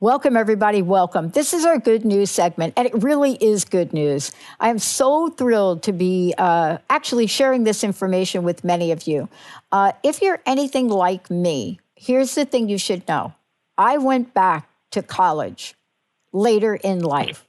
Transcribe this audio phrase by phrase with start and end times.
[0.00, 0.80] Welcome, everybody.
[0.80, 1.30] Welcome.
[1.30, 4.30] This is our good news segment, and it really is good news.
[4.60, 9.28] I am so thrilled to be uh, actually sharing this information with many of you.
[9.72, 13.34] Uh, if you're anything like me, here's the thing you should know
[13.76, 15.74] I went back to college
[16.32, 17.44] later in life.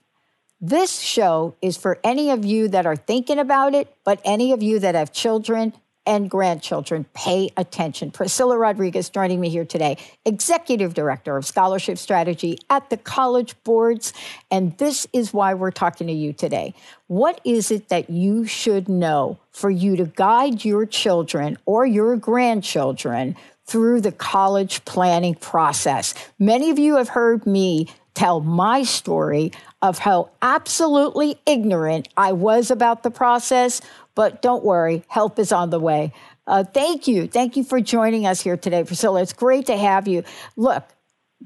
[0.59, 4.63] This show is for any of you that are thinking about it, but any of
[4.63, 5.71] you that have children
[6.09, 8.09] and grandchildren pay attention.
[8.09, 14.11] Priscilla Rodriguez joining me here today, Executive Director of Scholarship Strategy at the College Boards.
[14.49, 16.73] And this is why we're talking to you today.
[17.05, 22.15] What is it that you should know for you to guide your children or your
[22.17, 23.35] grandchildren
[23.67, 26.15] through the college planning process?
[26.39, 29.51] Many of you have heard me tell my story
[29.81, 33.79] of how absolutely ignorant I was about the process,
[34.15, 36.13] but don't worry, help is on the way.
[36.47, 37.27] Uh, thank you.
[37.27, 39.21] Thank you for joining us here today, Priscilla.
[39.21, 40.23] It's great to have you.
[40.55, 40.83] Look,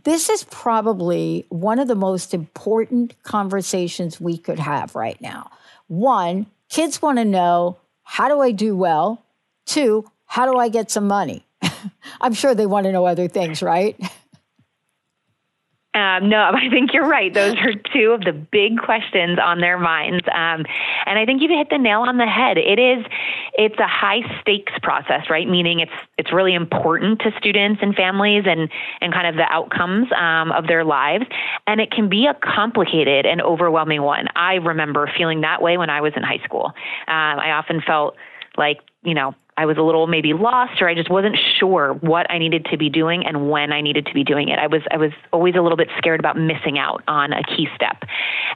[0.03, 5.51] this is probably one of the most important conversations we could have right now.
[5.87, 9.23] One, kids want to know how do I do well?
[9.65, 11.45] Two, how do I get some money?
[12.21, 13.99] I'm sure they want to know other things, right?
[15.93, 17.33] Um, no, I think you're right.
[17.33, 20.65] Those are two of the big questions on their minds, um,
[21.05, 22.57] and I think you've hit the nail on the head.
[22.57, 23.05] It is,
[23.53, 25.47] it's a high stakes process, right?
[25.47, 28.69] Meaning it's it's really important to students and families and
[29.01, 31.25] and kind of the outcomes um, of their lives,
[31.67, 34.27] and it can be a complicated and overwhelming one.
[34.35, 36.73] I remember feeling that way when I was in high school.
[37.07, 38.15] Um, I often felt
[38.57, 42.29] like you know I was a little maybe lost or I just wasn't sure what
[42.29, 44.59] I needed to be doing and when I needed to be doing it.
[44.59, 47.67] I was I was always a little bit scared about missing out on a key
[47.75, 48.03] step.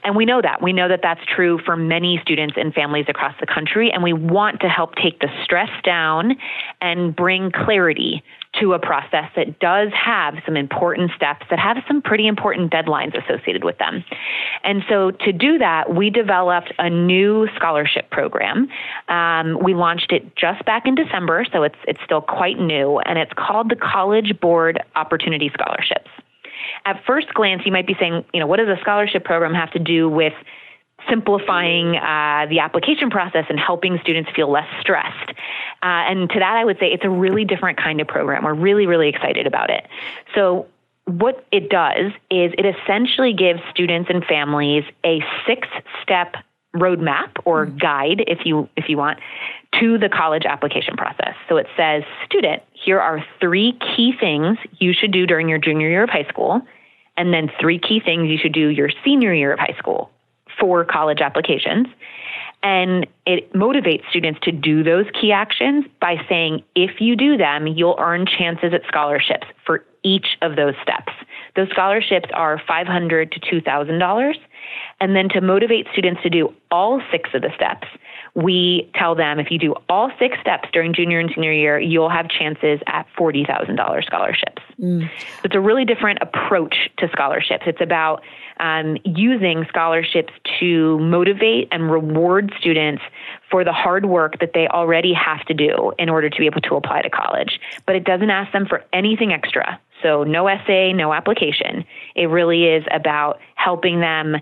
[0.04, 0.62] And we know that.
[0.62, 4.14] We know that that's true for many students and families across the country and we
[4.14, 6.36] want to help take the stress down
[6.82, 8.24] and bring clarity
[8.60, 13.14] to a process that does have some important steps that have some pretty important deadlines
[13.18, 14.04] associated with them.
[14.64, 18.70] And so to do that, we developed a new scholarship program.
[19.08, 23.18] Um, we launched it just back in December, so it's it's still quite new, and
[23.18, 26.10] it's called the College Board Opportunity Scholarships.
[26.86, 29.72] At first glance, you might be saying, you know, what does a scholarship program have
[29.72, 30.34] to do with
[31.10, 35.30] simplifying uh, the application process and helping students feel less stressed.
[35.82, 38.44] Uh, and to that, I would say it's a really different kind of program.
[38.44, 39.88] We're really, really excited about it.
[40.36, 40.68] So,
[41.06, 45.66] what it does is it essentially gives students and families a six
[46.04, 46.36] step
[46.76, 47.78] roadmap or mm-hmm.
[47.78, 49.20] guide if you if you want
[49.80, 51.36] to the college application process.
[51.48, 55.90] So it says, student, here are three key things you should do during your junior
[55.90, 56.62] year of high school,
[57.16, 60.12] and then three key things you should do your senior year of high school
[60.60, 61.88] for college applications.
[62.64, 67.68] And it motivates students to do those key actions by saying, if you do them,
[67.68, 71.14] you'll earn chances at scholarships for each of those steps.
[71.56, 74.34] Those scholarships are 500 to $2,000.
[75.00, 77.88] And then to motivate students to do all six of the steps,
[78.38, 82.10] we tell them if you do all six steps during junior and senior year, you'll
[82.10, 84.62] have chances at $40,000 scholarships.
[84.80, 85.10] Mm.
[85.44, 87.64] It's a really different approach to scholarships.
[87.66, 88.22] It's about
[88.60, 93.02] um, using scholarships to motivate and reward students
[93.50, 96.62] for the hard work that they already have to do in order to be able
[96.62, 97.60] to apply to college.
[97.88, 99.80] But it doesn't ask them for anything extra.
[100.04, 101.86] So, no essay, no application.
[102.14, 104.36] It really is about helping them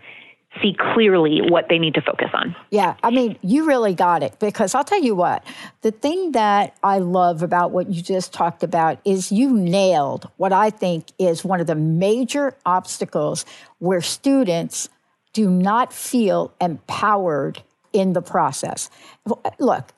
[0.62, 2.56] see clearly what they need to focus on.
[2.72, 5.44] Yeah, I mean, you really got it because I'll tell you what,
[5.81, 10.54] the thing that I love about what you just talked about is you nailed what
[10.54, 13.46] I think is one of the major obstacles
[13.80, 14.90] where students
[15.34, 17.62] do not feel empowered
[17.92, 18.90] in the process.
[19.60, 19.94] Look,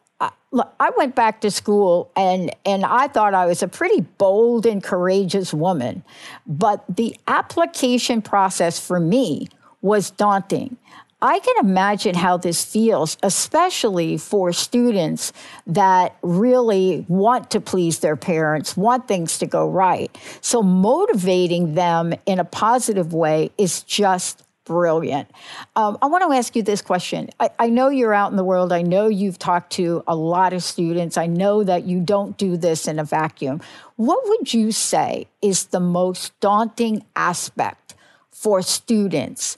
[0.51, 4.65] look, I went back to school and, and I thought I was a pretty bold
[4.65, 6.03] and courageous woman.
[6.45, 9.47] But the application process for me
[9.87, 10.77] was daunting.
[11.19, 15.33] I can imagine how this feels, especially for students
[15.65, 20.15] that really want to please their parents, want things to go right.
[20.41, 25.31] So, motivating them in a positive way is just brilliant.
[25.75, 27.29] Um, I want to ask you this question.
[27.39, 28.73] I, I, know you're out in the world.
[28.73, 31.17] I know you've talked to a lot of students.
[31.17, 33.61] I know that you don't do this in a vacuum.
[33.95, 37.95] What would you say is the most daunting aspect
[38.29, 39.57] for students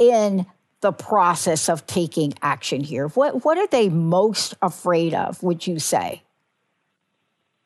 [0.00, 0.46] in
[0.80, 3.08] the process of taking action here?
[3.08, 6.22] What, what are they most afraid of, would you say?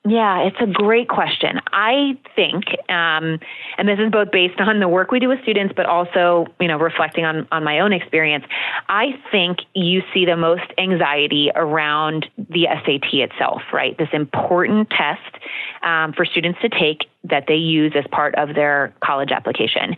[0.07, 1.61] Yeah, it's a great question.
[1.73, 3.41] I think, um,
[3.79, 6.69] and this is both based on the work we do with students, but also, you
[6.69, 8.45] know, reflecting on, on my own experience.
[8.87, 13.97] I think you see the most anxiety around the SAT itself, right?
[13.97, 15.39] This important test
[15.83, 19.97] um, for students to take that they use as part of their college application.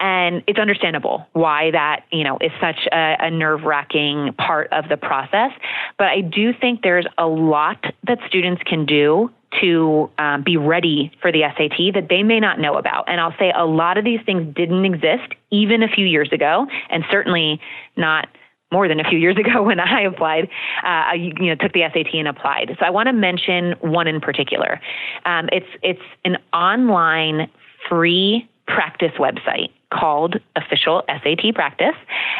[0.00, 4.88] And it's understandable why that, you know, is such a, a nerve wracking part of
[4.88, 5.52] the process.
[5.98, 9.30] But I do think there's a lot that students can do
[9.60, 13.04] to um, be ready for the SAT that they may not know about.
[13.08, 16.66] And I'll say a lot of these things didn't exist even a few years ago,
[16.88, 17.60] and certainly
[17.96, 18.28] not
[18.72, 20.48] more than a few years ago when I applied,
[20.84, 22.76] uh, you know, took the SAT and applied.
[22.80, 24.80] So I want to mention one in particular.
[25.24, 27.48] Um, it's it's an online
[27.88, 31.94] free practice website called Official SAT Practice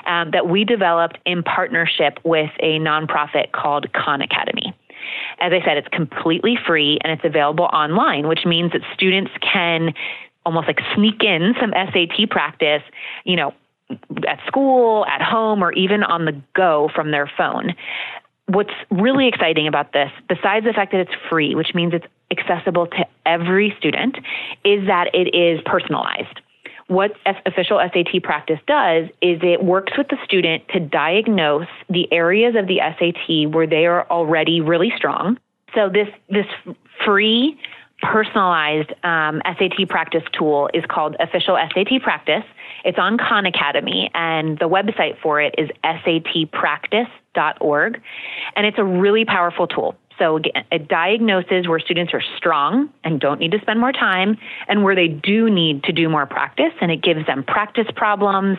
[0.06, 4.74] um, that we developed in partnership with a nonprofit called Khan Academy.
[5.40, 9.92] As I said, it's completely free and it's available online, which means that students can
[10.46, 12.82] almost like sneak in some SAT practice,
[13.24, 13.52] you know,
[14.28, 17.74] at school, at home, or even on the go from their phone.
[18.46, 22.86] What's really exciting about this, besides the fact that it's free, which means it's accessible
[22.88, 24.16] to every student,
[24.64, 26.40] is that it is personalized.
[26.88, 27.12] What
[27.46, 32.66] official SAT practice does is it works with the student to diagnose the areas of
[32.66, 35.38] the SAT where they are already really strong.
[35.74, 36.46] So this this
[37.04, 37.58] free
[38.02, 42.42] personalized um, SAT practice tool is called Official SAT Practice.
[42.84, 48.02] It's on Khan Academy, and the website for it is satpractice.org.
[48.56, 49.94] And it's a really powerful tool.
[50.18, 54.38] So it diagnoses where students are strong and don't need to spend more time
[54.68, 56.72] and where they do need to do more practice.
[56.80, 58.58] And it gives them practice problems,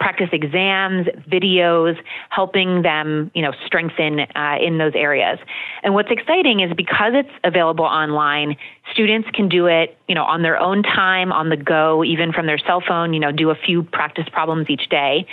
[0.00, 1.96] practice exams, videos,
[2.30, 5.38] helping them, you know, strengthen uh, in those areas.
[5.82, 8.56] And what's exciting is because it's available online,
[8.92, 12.46] students can do it, you know, on their own time, on the go, even from
[12.46, 15.26] their cell phone, you know, do a few practice problems each day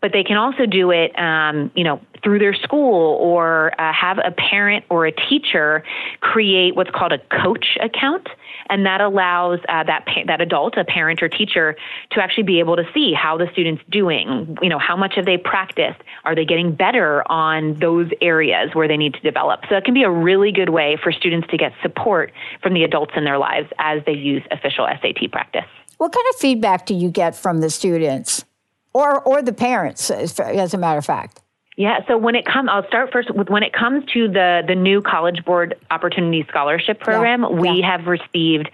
[0.00, 4.18] but they can also do it, um, you know, through their school or uh, have
[4.18, 5.84] a parent or a teacher
[6.20, 8.28] create what's called a coach account,
[8.68, 11.76] and that allows uh, that pa- that adult, a parent or teacher,
[12.10, 14.56] to actually be able to see how the student's doing.
[14.62, 16.00] You know, how much have they practiced?
[16.24, 19.60] Are they getting better on those areas where they need to develop?
[19.68, 22.84] So it can be a really good way for students to get support from the
[22.84, 25.64] adults in their lives as they use official SAT practice.
[25.98, 28.44] What kind of feedback do you get from the students?
[28.92, 31.40] Or or the parents, as a matter of fact.
[31.76, 34.74] Yeah, so when it comes, I'll start first with when it comes to the the
[34.74, 37.92] new College Board Opportunity Scholarship Program, yeah, we yeah.
[37.92, 38.68] have received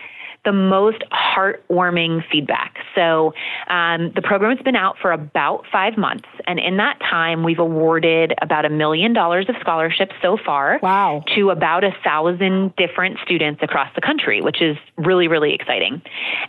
[0.44, 2.76] the most heartwarming feedback.
[2.94, 3.32] So
[3.68, 7.58] um, the program has been out for about five months, and in that time, we've
[7.58, 10.78] awarded about a million dollars of scholarships so far.
[10.82, 11.24] Wow.
[11.34, 16.02] To about a thousand different students across the country, which is really really exciting.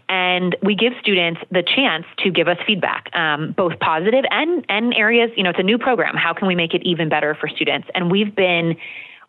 [0.09, 4.93] And we give students the chance to give us feedback, um, both positive and and
[4.93, 5.31] areas.
[5.35, 6.15] You know, it's a new program.
[6.15, 7.87] How can we make it even better for students?
[7.95, 8.77] And we've been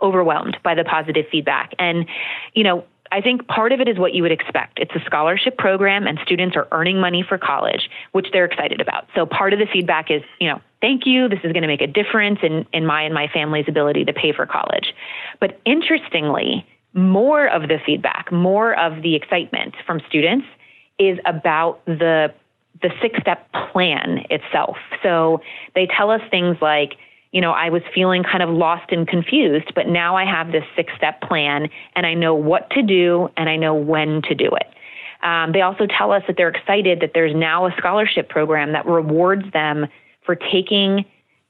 [0.02, 1.73] overwhelmed by the positive feedback.
[1.79, 2.07] And,
[2.55, 4.79] you know, I think part of it is what you would expect.
[4.79, 9.07] It's a scholarship program and students are earning money for college, which they're excited about.
[9.15, 11.29] So part of the feedback is, you know, thank you.
[11.29, 14.13] This is going to make a difference in, in my and my family's ability to
[14.13, 14.95] pay for college.
[15.41, 20.47] But interestingly, more of the feedback, more of the excitement from students
[20.99, 22.33] is about the
[22.83, 24.77] the six step plan itself.
[25.03, 25.41] So
[25.75, 26.97] they tell us things like,
[27.37, 30.64] you know, I was feeling kind of lost and confused, but now I have this
[30.75, 34.49] six step plan and I know what to do and I know when to do
[34.55, 34.66] it.
[35.23, 38.87] Um, they also tell us that they're excited that there's now a scholarship program that
[38.87, 39.87] rewards them
[40.25, 41.05] for taking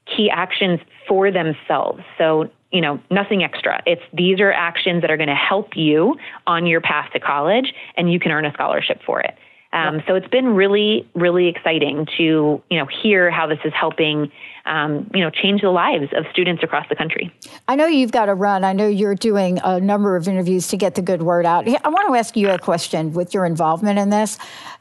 [0.05, 2.03] key actions for themselves.
[2.17, 3.81] So, you know, nothing extra.
[3.85, 7.73] It's these are actions that are going to help you on your path to college
[7.95, 9.37] and you can earn a scholarship for it.
[9.73, 12.23] Um, so it's been really, really exciting to
[12.69, 14.31] you know hear how this is helping
[14.65, 17.33] um, you know change the lives of students across the country.
[17.67, 18.63] I know you've got to run.
[18.63, 21.67] I know you're doing a number of interviews to get the good word out.
[21.67, 24.37] I want to ask you a question with your involvement in this.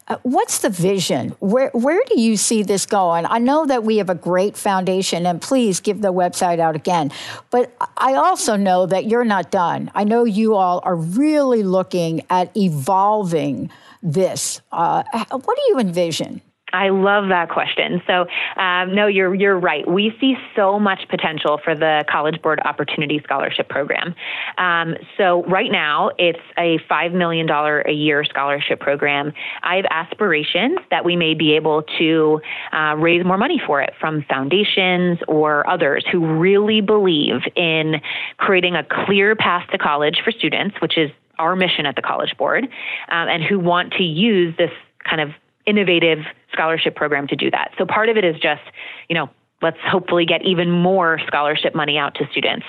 [0.08, 1.30] Uh, what's the vision?
[1.40, 3.26] Where where do you see this going?
[3.26, 7.10] I know that we have a great foundation, and please give the website out again.
[7.50, 9.90] But I also know that you're not done.
[9.96, 13.68] I know you all are really looking at evolving
[14.06, 14.62] this.
[14.72, 16.40] Uh, what do you envision?
[16.72, 18.02] I love that question.
[18.08, 18.26] So,
[18.60, 19.88] um, no, you're you're right.
[19.88, 24.16] We see so much potential for the College Board Opportunity Scholarship Program.
[24.58, 29.32] Um, so, right now, it's a five million dollar a year scholarship program.
[29.62, 32.40] I have aspirations that we may be able to
[32.72, 38.00] uh, raise more money for it from foundations or others who really believe in
[38.38, 42.36] creating a clear path to college for students, which is our mission at the College
[42.36, 44.70] Board, um, and who want to use this
[45.08, 45.30] kind of
[45.66, 46.20] innovative
[46.52, 47.72] scholarship program to do that.
[47.76, 48.62] So part of it is just,
[49.08, 49.28] you know,
[49.62, 52.66] let's hopefully get even more scholarship money out to students.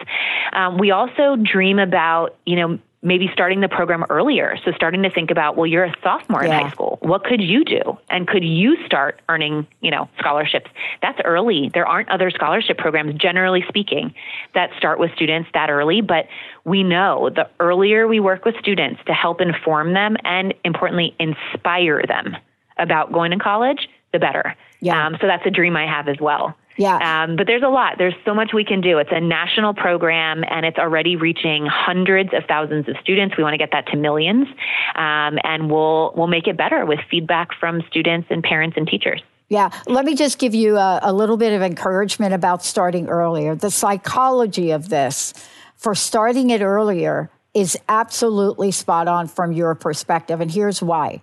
[0.53, 4.57] Um, we also dream about, you know, maybe starting the program earlier.
[4.65, 6.57] So starting to think about, well, you're a sophomore yeah.
[6.57, 6.97] in high school.
[7.01, 7.97] What could you do?
[8.09, 10.69] And could you start earning, you know, scholarships?
[11.01, 11.69] That's early.
[11.73, 14.13] There aren't other scholarship programs, generally speaking,
[14.55, 16.01] that start with students that early.
[16.01, 16.27] But
[16.65, 22.03] we know the earlier we work with students to help inform them and importantly, inspire
[22.07, 22.35] them
[22.77, 24.55] about going to college, the better.
[24.79, 25.05] Yeah.
[25.05, 26.55] Um, so that's a dream I have as well.
[26.77, 27.23] Yeah.
[27.23, 27.95] Um, but there's a lot.
[27.97, 28.99] There's so much we can do.
[28.99, 33.35] It's a national program and it's already reaching hundreds of thousands of students.
[33.35, 34.47] We want to get that to millions.
[34.95, 39.21] Um, and we'll, we'll make it better with feedback from students and parents and teachers.
[39.49, 43.55] Yeah, let me just give you a, a little bit of encouragement about starting earlier.
[43.55, 45.33] The psychology of this
[45.77, 50.41] for starting it earlier is absolutely spot on from your perspective.
[50.41, 51.21] And here's why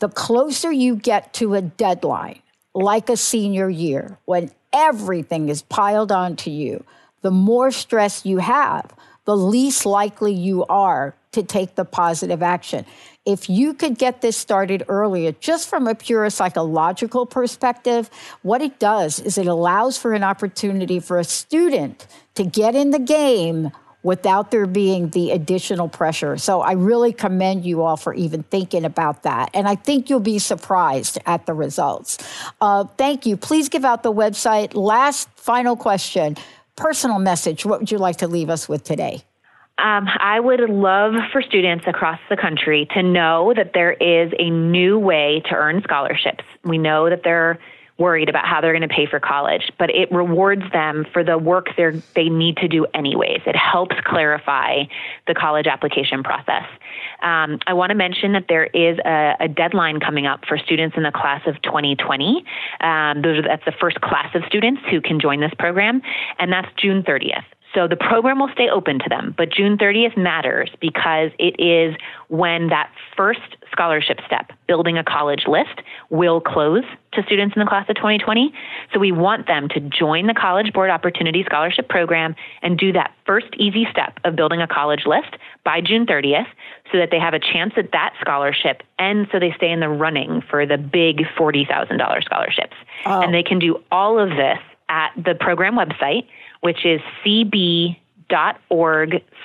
[0.00, 2.42] the closer you get to a deadline,
[2.74, 6.84] like a senior year, when everything is piled onto you,
[7.20, 8.92] the more stress you have,
[9.24, 12.84] the least likely you are to take the positive action.
[13.24, 18.10] If you could get this started earlier, just from a pure psychological perspective,
[18.42, 22.90] what it does is it allows for an opportunity for a student to get in
[22.90, 23.70] the game
[24.02, 26.36] without there being the additional pressure.
[26.36, 29.50] So I really commend you all for even thinking about that.
[29.54, 32.18] And I think you'll be surprised at the results.
[32.60, 33.36] Uh, thank you.
[33.36, 34.74] Please give out the website.
[34.74, 36.36] Last final question
[36.74, 37.64] personal message.
[37.66, 39.22] What would you like to leave us with today?
[39.78, 44.50] Um, I would love for students across the country to know that there is a
[44.50, 46.44] new way to earn scholarships.
[46.64, 47.58] We know that there
[47.98, 51.38] worried about how they're going to pay for college, but it rewards them for the
[51.38, 53.40] work they they need to do anyways.
[53.46, 54.84] It helps clarify
[55.26, 56.64] the college application process.
[57.22, 60.96] Um, I want to mention that there is a, a, deadline coming up for students
[60.96, 62.44] in the class of 2020.
[62.80, 66.02] Um, those are, that's the first class of students who can join this program,
[66.38, 67.44] and that's June 30th.
[67.74, 71.96] So the program will stay open to them, but June 30th matters because it is
[72.28, 77.66] when that first scholarship step, building a college list, will close to students in the
[77.66, 78.52] class of 2020.
[78.92, 83.14] So we want them to join the College Board Opportunity Scholarship Program and do that
[83.24, 86.46] first easy step of building a college list by June 30th
[86.90, 89.88] so that they have a chance at that scholarship and so they stay in the
[89.88, 92.76] running for the big $40,000 scholarships.
[93.06, 93.22] Oh.
[93.22, 96.26] And they can do all of this at the program website
[96.62, 97.96] which is cb.org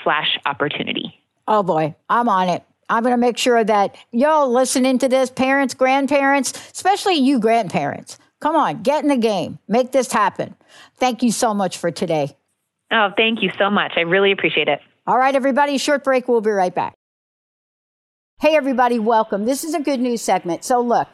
[0.04, 1.14] slash opportunity.
[1.48, 2.64] Oh boy, I'm on it.
[2.90, 8.18] I'm going to make sure that y'all listening to this, parents, grandparents, especially you grandparents,
[8.40, 9.60] come on, get in the game.
[9.68, 10.56] Make this happen.
[10.96, 12.38] Thank you so much for today.
[12.92, 13.94] Oh, thank you so much.
[13.98, 14.80] I really appreciate it.
[15.06, 16.28] All right, everybody, short break.
[16.28, 16.94] We'll be right back.
[18.40, 19.46] Hey, everybody, welcome.
[19.46, 20.64] This is a good news segment.
[20.64, 21.08] So, look,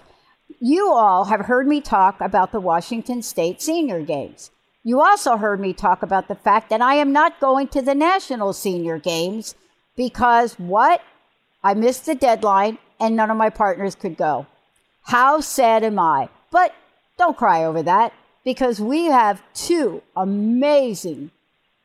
[0.60, 4.51] you all have heard me talk about the Washington State Senior Games.
[4.85, 7.95] You also heard me talk about the fact that I am not going to the
[7.95, 9.55] National Senior Games
[9.95, 11.01] because what?
[11.63, 14.45] I missed the deadline and none of my partners could go.
[15.03, 16.27] How sad am I?
[16.51, 16.75] But
[17.17, 18.13] don't cry over that
[18.43, 21.31] because we have two amazing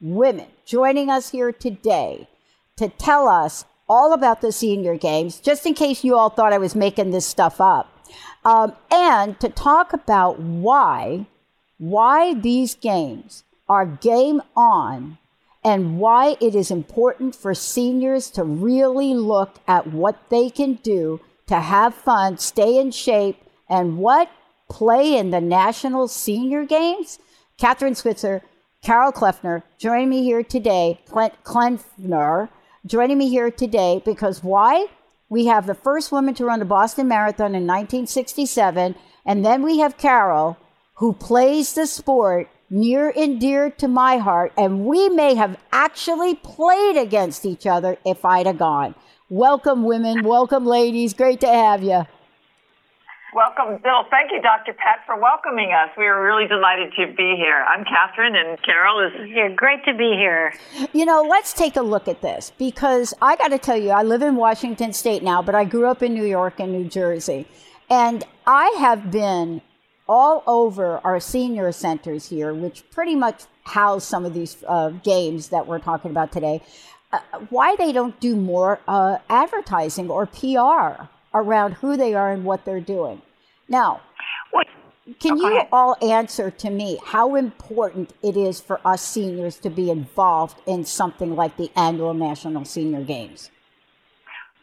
[0.01, 2.29] women joining us here today
[2.77, 6.59] to tell us all about the senior games, just in case you all thought I
[6.59, 7.91] was making this stuff up,
[8.45, 11.27] um, and to talk about why
[11.79, 15.19] why these games are game on
[15.65, 21.21] and why it is important for seniors to really look at what they can do
[21.47, 24.31] to have fun, stay in shape, and what
[24.69, 27.19] play in the national senior games.
[27.59, 28.43] Kathrine Switzer,
[28.83, 32.49] Carol Kleffner joining me here today, Kleffner
[32.87, 34.87] joining me here today because why?
[35.29, 38.95] We have the first woman to run the Boston Marathon in 1967.
[39.27, 40.57] And then we have Carol,
[40.99, 44.53] who plays the sport near and dear to my heart.
[44.57, 48.95] And we may have actually played against each other if I'd have gone.
[49.31, 50.25] Welcome, women.
[50.25, 51.15] Welcome, ladies.
[51.15, 52.03] Great to have you.
[53.35, 54.05] Welcome, Bill.
[54.11, 54.73] Thank you, Dr.
[54.73, 55.91] Pat, for welcoming us.
[55.97, 57.65] We are really delighted to be here.
[57.69, 59.55] I'm Kathrine, and Carol is here.
[59.55, 60.55] Great to be here.
[60.95, 64.03] You know, let's take a look at this because I got to tell you, I
[64.03, 67.47] live in Washington State now, but I grew up in New York and New Jersey.
[67.91, 69.61] And I have been
[70.09, 75.49] all over our senior centers here, which pretty much house some of these uh, games
[75.49, 76.63] that we're talking about today.
[77.13, 82.45] Uh, why they don't do more uh, advertising or PR around who they are and
[82.45, 83.23] what they're doing.
[83.69, 84.01] Now,
[85.21, 89.91] can you all answer to me how important it is for us seniors to be
[89.91, 93.51] involved in something like the annual National Senior Games?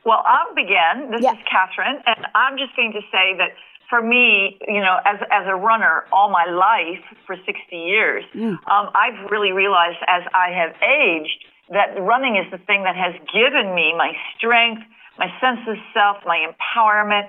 [0.06, 1.10] Well, I'll begin.
[1.10, 1.34] This yeah.
[1.34, 3.54] is Kathrine, and I'm just going to say that
[3.90, 8.54] for me, you know, as as a runner all my life for 60 years, mm.
[8.70, 13.14] um, I've really realized as I have aged that running is the thing that has
[13.34, 14.82] given me my strength,
[15.18, 17.28] my sense of self, my empowerment,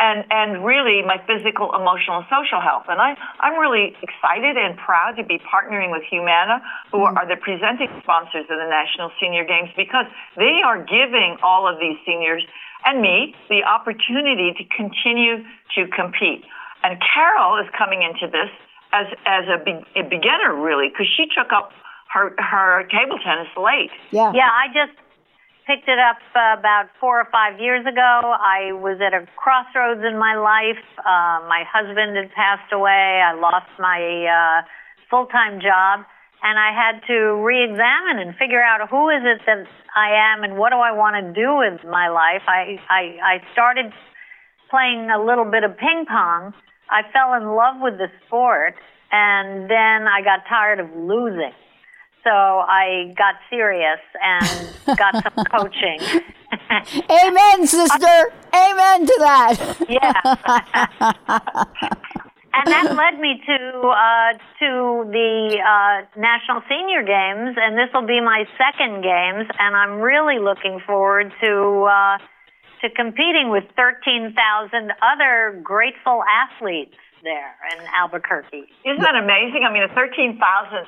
[0.00, 2.84] and and really my physical, emotional, and social health.
[2.88, 7.16] And I I'm really excited and proud to be partnering with Humana, who mm.
[7.16, 10.06] are the presenting sponsors of the National Senior Games, because
[10.36, 12.42] they are giving all of these seniors
[12.84, 16.44] and me the opportunity to continue to compete.
[16.82, 18.50] And Carol is coming into this
[18.92, 21.72] as as a, be, a beginner, really, because she took up
[22.12, 23.90] her her table tennis late.
[24.10, 24.32] Yeah.
[24.32, 24.96] Yeah, I just
[25.66, 28.22] picked it up uh, about four or five years ago.
[28.22, 30.82] I was at a crossroads in my life.
[31.02, 33.18] Uh, my husband had passed away.
[33.18, 34.62] I lost my uh,
[35.10, 36.06] full time job.
[36.42, 40.44] And I had to re examine and figure out who is it that I am
[40.44, 42.46] and what do I want to do with my life.
[42.46, 43.90] I, I, I started
[44.70, 46.54] playing a little bit of ping pong.
[46.90, 48.74] I fell in love with the sport,
[49.10, 51.56] and then I got tired of losing.
[52.26, 56.00] So I got serious and got some coaching.
[57.08, 58.32] Amen, sister.
[58.52, 59.76] Amen to that.
[59.88, 60.12] yeah.
[62.52, 68.08] and that led me to uh, to the uh, National Senior Games, and this will
[68.08, 72.18] be my second games, and I'm really looking forward to uh,
[72.82, 78.70] to competing with 13,000 other grateful athletes there in Albuquerque.
[78.86, 79.66] Isn't that amazing?
[79.66, 80.38] I mean, 13,000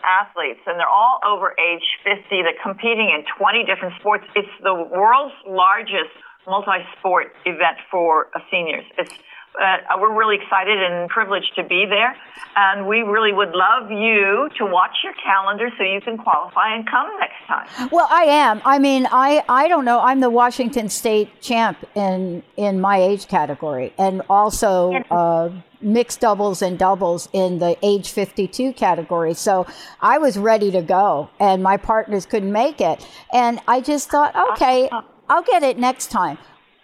[0.06, 2.22] athletes, and they're all over age 50.
[2.30, 4.22] They're competing in 20 different sports.
[4.38, 6.14] It's the world's largest
[6.46, 8.86] multi-sport event for seniors.
[8.96, 9.12] It's
[9.60, 12.16] uh, we're really excited and privileged to be there.
[12.56, 16.88] And we really would love you to watch your calendar so you can qualify and
[16.88, 17.88] come next time.
[17.90, 18.60] Well, I am.
[18.64, 20.00] I mean, I, I don't know.
[20.00, 26.62] I'm the Washington State champ in, in my age category and also uh, mixed doubles
[26.62, 29.34] and doubles in the age 52 category.
[29.34, 29.66] So
[30.00, 33.06] I was ready to go and my partners couldn't make it.
[33.32, 34.88] And I just thought, okay,
[35.28, 36.38] I'll get it next time.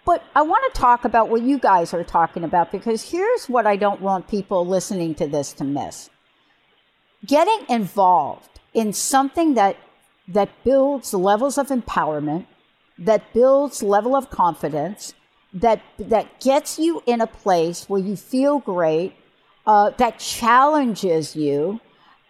[0.05, 3.65] But I want to talk about what you guys are talking about because here's what
[3.65, 6.11] I don't want people listening to this to miss.
[7.25, 9.77] Getting involved in something that
[10.27, 12.45] that builds levels of empowerment,
[12.97, 15.13] that builds level of confidence,
[15.53, 19.15] that that gets you in a place where you feel great,
[19.65, 21.79] uh, that challenges you.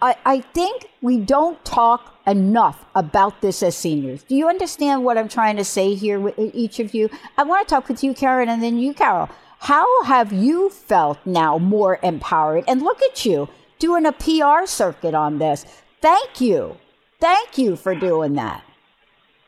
[0.06, 4.22] I, I think we don't talk enough about this as seniors.
[4.22, 7.10] Do you understand what I'm trying to say here with each of you?
[7.39, 9.30] I want to talk with you, Karen, and then you, Carol.
[9.60, 12.65] How have you felt now more empowered?
[12.68, 15.65] And look at you doing a PR circuit on this.
[16.02, 16.78] Thank you.
[17.20, 18.63] Thank you for doing that.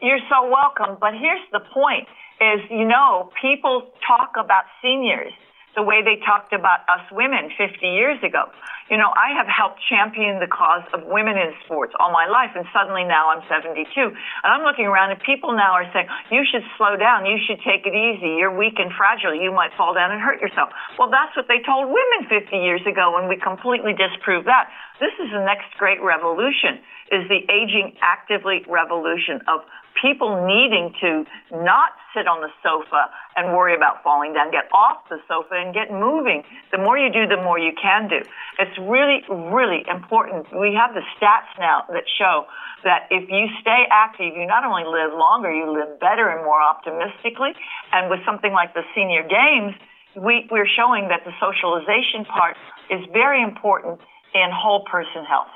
[0.02, 0.98] You're so welcome.
[1.00, 2.08] But here's the point
[2.42, 5.34] is, you know, people talk about seniors
[5.78, 8.50] the way they talked about us women 50 years ago.
[8.90, 12.58] You know, I have helped champion the cause of women in sports all my life,
[12.58, 13.86] and suddenly now I'm 72.
[13.94, 17.30] And I'm looking around, and people now are saying, You should slow down.
[17.30, 18.42] You should take it easy.
[18.42, 19.38] You're weak and fragile.
[19.38, 20.74] You might fall down and hurt yourself.
[20.98, 24.74] Well, that's what they told women 50 years ago, and we completely disproved that.
[24.98, 26.82] This is the next great revolution,
[27.14, 29.62] is the aging actively revolution of
[30.02, 35.06] people needing to not sit on the sofa and worry about falling down, get off
[35.10, 36.44] the sofa and get moving.
[36.72, 38.22] The more you do, the more you can do.
[38.60, 40.48] It's really, really important.
[40.54, 42.46] We have the stats now that show
[42.84, 46.62] that if you stay active, you not only live longer, you live better and more
[46.62, 47.54] optimistically.
[47.94, 49.74] And with something like the senior games,
[50.16, 52.58] we, we're showing that the socialization part
[52.90, 54.00] is very important
[54.34, 55.54] in whole person health.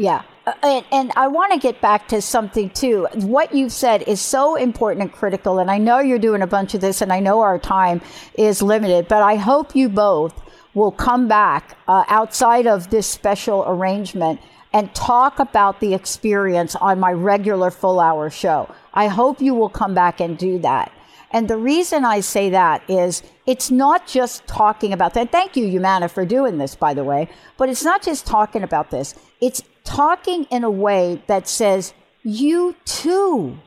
[0.00, 0.22] Yeah.
[0.46, 3.06] Uh, and, and, I want to get back to something too.
[3.16, 5.58] What you've said is so important and critical.
[5.58, 8.00] And I know you're doing a bunch of this, and I know our time
[8.32, 10.40] is limited, but I hope you both
[10.72, 14.40] will come back uh, outside of this special arrangement
[14.72, 18.74] and talk about the experience on my regular full hour show.
[18.94, 20.90] I hope you will come back and do that.
[21.32, 25.30] And the reason I say that is it's not just talking about that.
[25.30, 27.28] Thank you, Humana, for doing this, by the way.
[27.56, 29.14] But it's not just talking about this.
[29.40, 33.58] It's talking in a way that says, you too,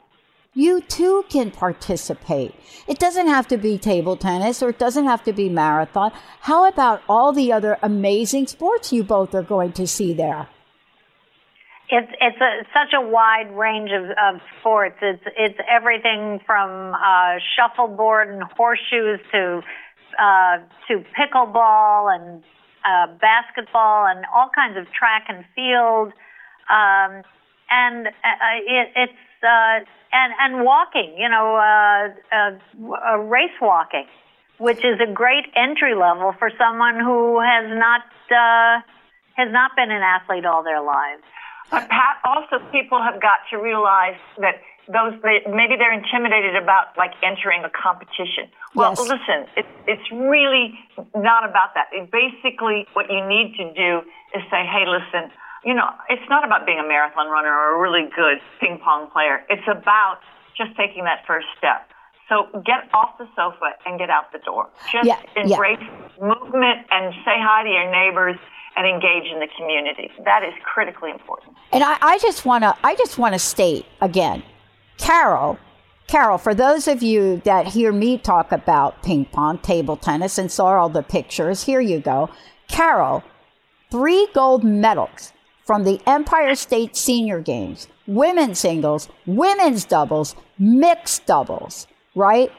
[0.54, 2.54] you too can participate.
[2.88, 6.12] It doesn't have to be table tennis or it doesn't have to be marathon.
[6.42, 10.48] How about all the other amazing sports you both are going to see there?
[11.90, 14.98] It's it's a, such a wide range of, of sports.
[15.02, 19.62] It's it's everything from uh, shuffleboard and horseshoes to
[20.20, 22.44] uh, to pickleball and
[22.86, 26.14] uh, basketball and all kinds of track and field,
[26.70, 27.24] um,
[27.70, 29.80] and uh, it, it's uh,
[30.12, 31.16] and and walking.
[31.18, 34.06] You know, uh, uh, race walking,
[34.58, 38.82] which is a great entry level for someone who has not uh,
[39.36, 41.24] has not been an athlete all their lives.
[41.72, 46.98] But Pat, also people have got to realize that those they, maybe they're intimidated about
[46.98, 48.52] like entering a competition.
[48.76, 49.00] Well, yes.
[49.00, 50.76] listen, it, it's really
[51.16, 51.88] not about that.
[51.94, 54.04] It basically, what you need to do
[54.36, 55.32] is say, hey, listen,
[55.64, 59.10] you know, it's not about being a marathon runner or a really good ping pong
[59.12, 59.46] player.
[59.50, 60.20] It's about
[60.58, 61.88] just taking that first step.
[62.30, 64.70] So get off the sofa and get out the door.
[64.92, 66.28] Just yeah, embrace yeah.
[66.28, 68.38] movement and say hi to your neighbors
[68.76, 70.10] and engage in the community.
[70.26, 71.56] That is critically important.
[71.72, 74.44] And I, I just want to I just want to state again
[75.04, 75.60] Carol,
[76.08, 80.50] Carol, for those of you that hear me talk about ping pong, table tennis, and
[80.50, 82.30] saw all the pictures, here you go.
[82.70, 83.22] Carol,
[83.92, 85.34] three gold medals
[85.66, 91.86] from the Empire State Senior Games, women's singles, women's doubles, mixed doubles,
[92.16, 92.50] right?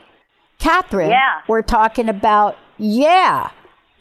[0.61, 1.41] Kathrine, yeah.
[1.49, 3.53] we're talking about, yeah,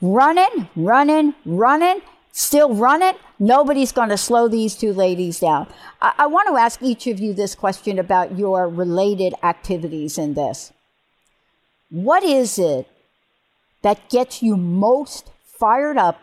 [0.01, 2.01] running, running, running,
[2.33, 5.67] still run it, Nobody's going to slow these two ladies down.
[6.01, 10.33] I, I want to ask each of you this question about your related activities in
[10.33, 10.71] this.
[11.89, 12.87] What is it
[13.81, 16.21] that gets you most fired up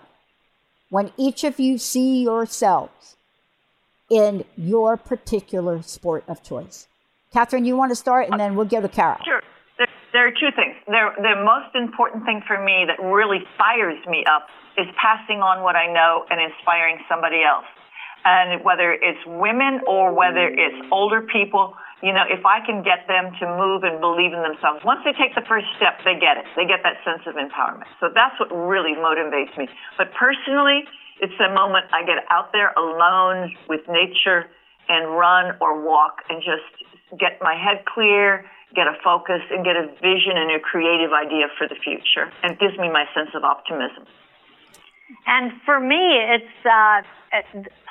[0.89, 3.17] when each of you see yourselves
[4.09, 6.89] in your particular sport of choice?
[7.35, 9.19] Kathrine, you want to start, and then we'll go to Carol.
[9.27, 9.43] Sure.
[9.77, 10.75] There, there are two things.
[10.87, 14.47] There, the most important thing for me that really fires me up
[14.81, 17.69] is passing on what I know and inspiring somebody else.
[18.25, 23.05] And whether it's women or whether it's older people, you know, if I can get
[23.09, 26.41] them to move and believe in themselves, once they take the first step, they get
[26.41, 26.45] it.
[26.57, 27.89] They get that sense of empowerment.
[28.01, 29.69] So that's what really motivates me.
[29.97, 30.85] But personally,
[31.21, 34.49] it's the moment I get out there alone with nature
[34.89, 36.65] and run or walk and just
[37.21, 41.53] get my head clear, get a focus, and get a vision and a creative idea
[41.57, 42.33] for the future.
[42.43, 44.09] And gives me my sense of optimism.
[45.27, 47.03] And for me, it's uh,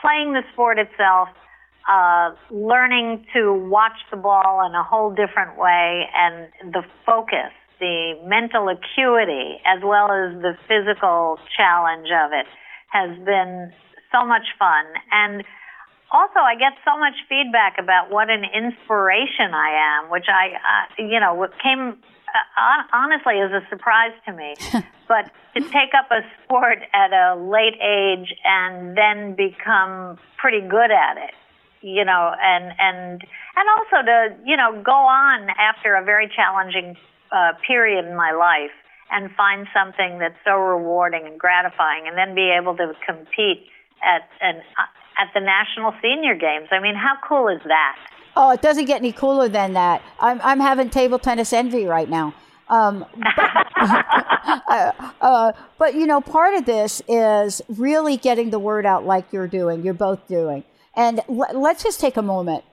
[0.01, 1.29] playing the sport itself,
[1.89, 8.19] uh, learning to watch the ball in a whole different way, and the focus, the
[8.25, 12.45] mental acuity, as well as the physical challenge of it,
[12.91, 13.71] has been
[14.11, 14.85] so much fun.
[15.11, 15.43] And
[16.11, 21.03] also, I get so much feedback about what an inspiration I am, which I, uh,
[21.03, 21.97] you know, came
[22.57, 24.55] uh, honestly is a surprise to me.
[25.07, 30.91] but to take up a sport at a late age and then become pretty good
[30.91, 31.33] at it,
[31.81, 33.21] you know, and and
[33.55, 36.95] and also to you know go on after a very challenging
[37.31, 38.75] uh, period in my life
[39.11, 43.65] and find something that's so rewarding and gratifying, and then be able to compete
[44.03, 44.61] at an
[45.19, 46.69] at the National Senior Games.
[46.71, 47.97] I mean, how cool is that?
[48.35, 50.01] Oh, it doesn't get any cooler than that.
[50.19, 52.33] I'm, I'm having table tennis envy right now.
[52.69, 53.49] Um, but,
[54.69, 59.31] uh, uh, but, you know, part of this is really getting the word out like
[59.33, 60.63] you're doing, you're both doing.
[60.95, 62.63] And l- let's just take a moment.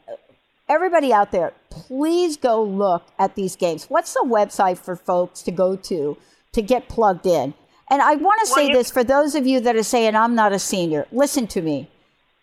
[0.69, 3.87] Everybody out there, please go look at these games.
[3.89, 6.17] What's the website for folks to go to
[6.53, 7.55] to get plugged in?
[7.89, 10.53] And I want to say this for those of you that are saying, I'm not
[10.53, 11.89] a senior, listen to me.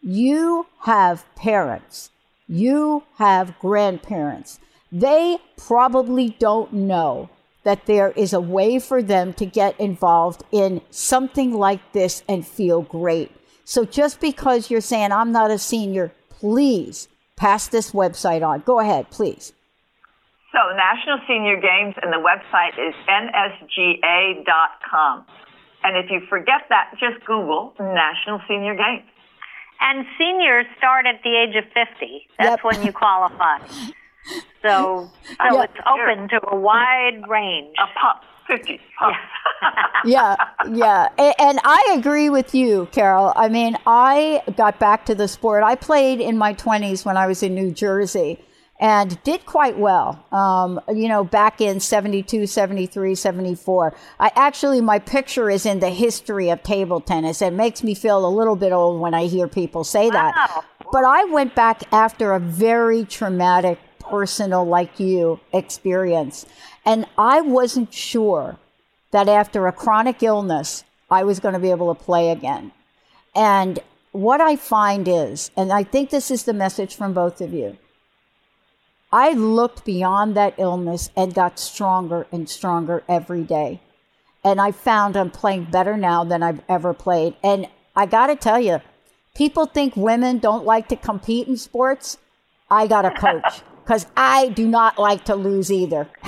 [0.02, 2.12] You have parents,
[2.48, 4.60] you have grandparents.
[4.92, 7.30] They probably don't know
[7.64, 12.46] that there is a way for them to get involved in something like this and
[12.46, 13.32] feel great.
[13.66, 18.60] So just because you're saying, I'm not a senior, please pass this website on.
[18.62, 19.54] Go ahead, please.
[20.52, 24.46] So, National Senior Games, and the website is nsga.com.
[25.84, 29.04] And if you forget that, just Google National Senior Games.
[29.82, 32.28] And seniors start at the age of 50.
[32.40, 32.64] That's Yep.
[32.64, 33.58] when you qualify.
[34.62, 35.64] So, so Yeah.
[35.64, 37.76] it's open to a wide range.
[37.78, 39.16] A pup, 50 pups.
[40.06, 40.36] yeah,
[40.70, 41.10] yeah.
[41.20, 43.34] A- And I agree with you, Carol.
[43.36, 45.64] I mean, I got back to the sport.
[45.64, 48.40] I played in my 20s when I was in New Jersey
[48.84, 50.26] and did quite well.
[50.34, 53.96] Um, you know, back in 72, 73, 74.
[54.20, 57.42] I actually, my picture is in the history of table tennis.
[57.42, 60.36] It makes me feel a little bit old when I hear people say that.
[60.36, 60.66] Wow.
[60.92, 66.46] But I went back after a very traumatic, personal, like you, experience.
[66.86, 68.58] And I wasn't sure
[69.12, 72.74] that after a chronic illness, I was going to be able to play again.
[73.34, 73.80] And
[74.12, 77.78] what I find is, and I think this is the message from both of you,
[79.14, 83.80] I looked beyond that illness and got stronger and stronger every day.
[84.44, 87.36] And I found I'm playing better now than I've ever played.
[87.44, 88.82] And I got to tell you,
[89.36, 92.18] people think women don't like to compete in sports.
[92.72, 96.10] I got a coach because I do not like to lose either.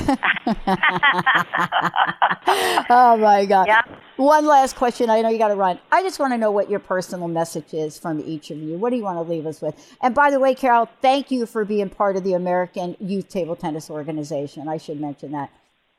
[2.89, 3.67] oh my God.
[3.67, 3.81] Yeah.
[4.17, 5.09] One last question.
[5.09, 5.79] I know you got to run.
[5.91, 8.77] I just want to know what your personal message is from each of you.
[8.77, 9.95] What do you want to leave us with?
[10.01, 13.55] And by the way, Carol, thank you for being part of the American Youth Table
[13.55, 14.67] Tennis Organization.
[14.67, 15.49] I should mention that.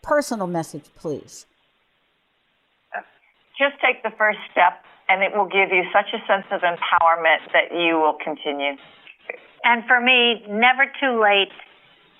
[0.03, 1.47] Personal message, please.
[3.59, 7.41] Just take the first step, and it will give you such a sense of empowerment
[7.53, 8.77] that you will continue.
[9.67, 11.51] And for me, never too late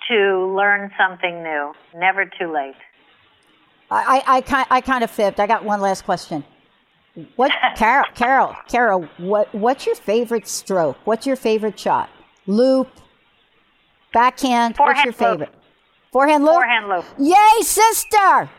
[0.09, 1.73] to learn something new.
[1.95, 2.75] Never too late.
[3.89, 5.39] I, I, I, kind, I kind of fibbed.
[5.39, 6.43] I got one last question.
[7.37, 10.97] What, Carol, Carol, Carol, what, what's your favorite stroke?
[11.05, 12.09] What's your favorite shot?
[12.47, 12.89] Loop,
[14.13, 15.39] backhand, what's Forehand your loop.
[15.39, 15.55] favorite?
[16.11, 16.53] Forehand loop?
[16.53, 17.05] Forehand loop.
[17.17, 18.49] Yay, sister!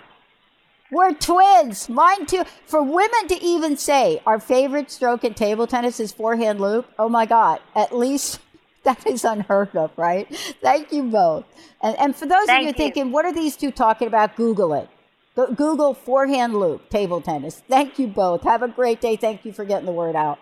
[0.90, 1.90] We're twins.
[1.90, 2.44] Mine too.
[2.64, 7.11] For women to even say our favorite stroke in table tennis is forehand loop, oh
[7.11, 8.40] my God, at least
[8.88, 10.27] that is unheard of, right?
[10.62, 11.44] Thank you both.
[11.83, 12.72] And, and for those Thank of you you.
[12.74, 14.35] thinking, what are these two talking about?
[14.37, 14.88] Google it.
[15.37, 17.62] Go- Google forehand loop table tennis.
[17.68, 18.42] Thank you both.
[18.42, 19.16] Have a great day.
[19.16, 20.38] Thank you for getting the word out.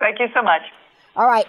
[0.00, 0.62] Thank you so much.
[1.16, 1.46] All right,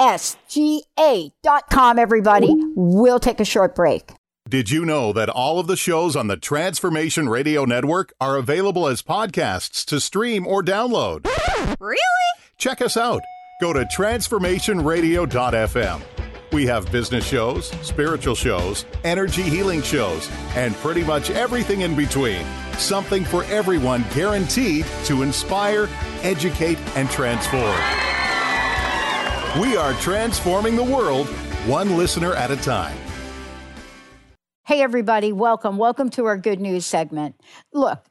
[0.00, 2.48] nsga.com, everybody.
[2.74, 4.12] We'll take a short break.
[4.48, 8.86] Did you know that all of the shows on the Transformation Radio Network are available
[8.86, 11.26] as podcasts to stream or download?
[11.80, 11.98] Really?
[12.56, 13.20] Check us out.
[13.60, 16.02] Go to transformationradio.fm.
[16.52, 22.46] We have business shows, spiritual shows, energy healing shows, and pretty much everything in between.
[22.78, 25.88] Something for everyone guaranteed to inspire,
[26.22, 27.76] educate, and transform.
[29.60, 31.26] We are transforming the world
[31.66, 32.96] one listener at a time.
[34.64, 35.76] Hey, everybody, welcome.
[35.76, 37.40] Welcome to our good news segment.
[37.72, 38.04] Look,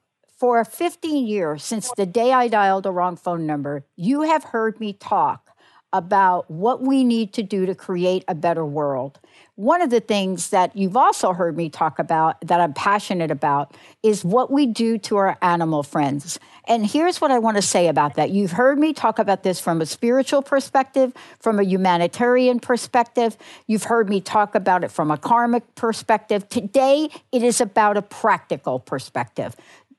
[0.43, 4.77] for 15 years, since the day I dialed the wrong phone number, you have heard
[4.77, 5.51] me talk
[5.93, 9.21] about what we need to do to create a better world.
[9.56, 13.73] One of the things that you've also heard me talk about that I'm passionate about
[14.01, 16.39] is what we do to our animal friends.
[16.67, 18.32] And here's what I want to say about that.
[18.32, 23.38] You've heard me talk about this from a spiritual perspective, from a humanitarian perspective.
[23.67, 26.49] You've heard me talk about it from a karmic perspective.
[26.49, 29.56] Today, it is about a practical perspective.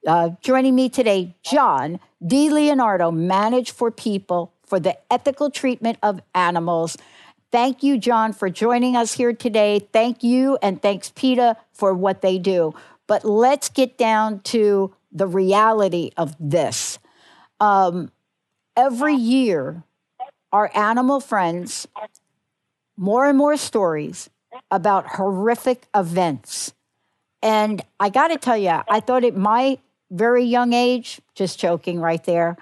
[0.07, 6.21] Uh, joining me today, John Di Leonardo, Manage for People for the Ethical Treatment of
[6.35, 6.99] Animals.
[7.51, 9.79] Thank you, John, for joining us here today.
[9.93, 12.75] Thank you, and thanks, PETA, for what they do.
[13.07, 16.99] But let's get down to the reality of this.
[17.59, 18.11] Um,
[18.77, 19.85] every year,
[20.53, 21.89] our animal friends,
[22.99, 24.29] more and more stories
[24.71, 26.75] about horrific events.
[27.43, 29.79] And I got to tell you, I thought it my
[30.15, 32.57] very young age, just joking right there,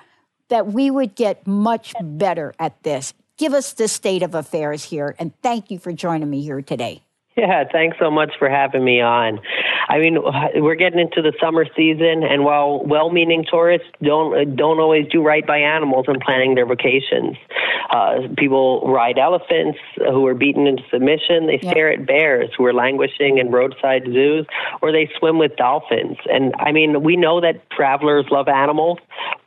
[0.48, 3.14] that we would get much better at this.
[3.36, 7.02] Give us the state of affairs here, and thank you for joining me here today.
[7.36, 9.40] Yeah, thanks so much for having me on.
[9.88, 10.18] I mean,
[10.56, 15.46] we're getting into the summer season, and while well-meaning tourists don't don't always do right
[15.46, 17.36] by animals in planning their vacations,
[17.90, 21.46] uh, people ride elephants who are beaten into submission.
[21.46, 24.46] They stare at bears who are languishing in roadside zoos,
[24.82, 26.18] or they swim with dolphins.
[26.30, 28.98] And I mean, we know that travelers love animals,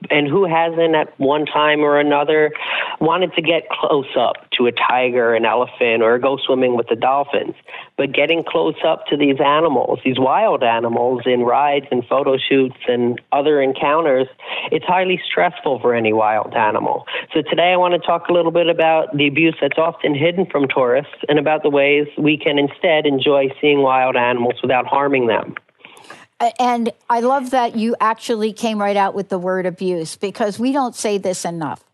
[0.10, 2.52] and who hasn't at one time or another
[3.00, 6.96] wanted to get close up to a tiger, an elephant, or go swimming with the
[6.96, 7.56] dolphins?
[7.98, 12.78] But getting close up to these animals, these wild animals, in rides and photo shoots
[12.88, 14.28] and other encounters,
[14.72, 17.06] it's highly stressful for any wild animal.
[17.34, 20.46] So today I want to talk a little bit about the abuse that's often hidden
[20.46, 25.28] from tourists and about the ways we can instead enjoy seeing wild animals without harming
[25.28, 25.56] them.
[26.60, 30.74] And I love that you actually came right out with the word abuse because we
[30.74, 31.85] don't say this enough.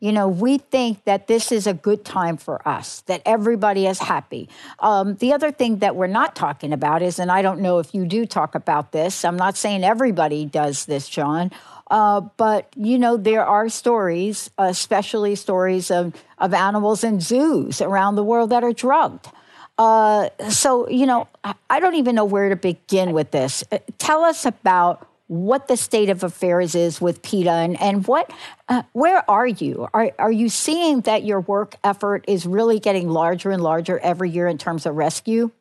[0.00, 3.98] You know, we think that this is a good time for us, that everybody is
[3.98, 4.48] happy.
[4.78, 7.94] Um, the other thing that we're not talking about is, and I don't know if
[7.94, 11.52] you do talk about this, I'm not saying everybody does this, John,
[11.90, 18.14] uh, but you know, there are stories, especially stories of, of animals in zoos around
[18.14, 19.28] the world that are drugged.
[19.76, 21.28] Uh, so, you know,
[21.68, 23.64] I don't even know where to begin with this.
[23.70, 28.32] Uh, tell us about what the state of affairs is with PETA and, and what,
[28.68, 29.86] uh, where are you?
[29.94, 34.28] Are, are you seeing that your work effort is really getting larger and larger every
[34.28, 35.52] year in terms of rescue?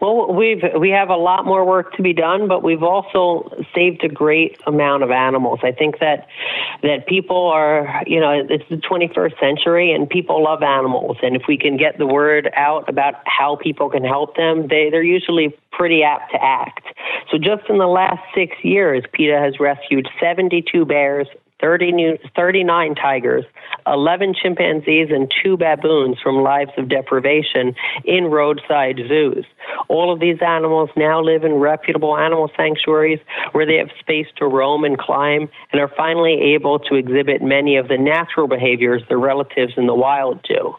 [0.00, 4.04] Well, we've we have a lot more work to be done, but we've also saved
[4.04, 5.60] a great amount of animals.
[5.62, 6.28] I think that
[6.82, 11.18] that people are, you know, it's the 21st century, and people love animals.
[11.22, 14.88] And if we can get the word out about how people can help them, they
[14.90, 16.86] they're usually pretty apt to act.
[17.30, 21.26] So just in the last six years, PETA has rescued 72 bears,
[21.60, 23.44] 30 new, 39 tigers,
[23.86, 29.44] 11 chimpanzees, and two baboons from lives of deprivation in roadside zoos.
[29.88, 33.18] All of these animals now live in reputable animal sanctuaries
[33.52, 37.76] where they have space to roam and climb and are finally able to exhibit many
[37.76, 40.74] of the natural behaviors their relatives in the wild do.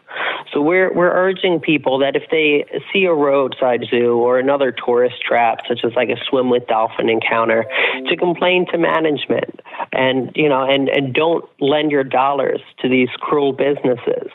[0.52, 5.16] So we're, we're urging people that if they see a roadside zoo or another tourist
[5.26, 7.66] trap, such as like a swim with dolphin encounter,
[8.08, 9.60] to complain to management
[9.92, 14.30] and, you know, and, and don't lend your dollars to these cruel businesses.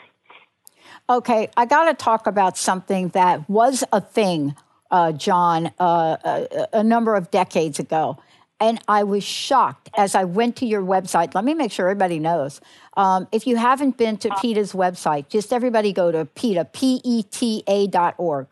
[1.08, 4.54] Okay, I got to talk about something that was a thing,
[4.90, 8.18] uh, John, uh, a, a, number of decades ago.
[8.60, 11.34] And I was shocked as I went to your website.
[11.34, 12.60] Let me make sure everybody knows.
[12.96, 17.22] Um, if you haven't been to PETA's website, just everybody go to PETA, P E
[17.22, 18.46] T A dot org.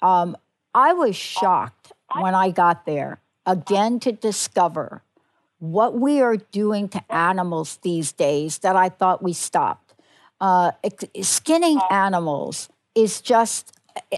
[0.00, 0.36] Um,
[0.74, 5.02] I was shocked when I got there again to discover
[5.62, 9.94] what we are doing to animals these days that I thought we stopped.
[10.40, 10.72] Uh,
[11.20, 13.72] skinning animals is just,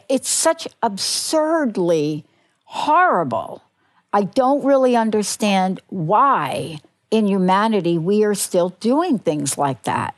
[0.09, 2.24] it's such absurdly
[2.64, 3.62] horrible.
[4.11, 6.78] I don't really understand why
[7.11, 10.14] in humanity we are still doing things like that.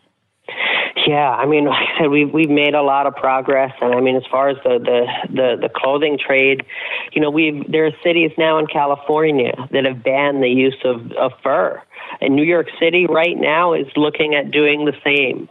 [1.04, 4.00] Yeah, I mean, like I said, we've we've made a lot of progress, and I
[4.00, 6.64] mean, as far as the the the, the clothing trade,
[7.12, 11.12] you know, we've there are cities now in California that have banned the use of,
[11.12, 11.82] of fur,
[12.20, 15.48] and New York City right now is looking at doing the same.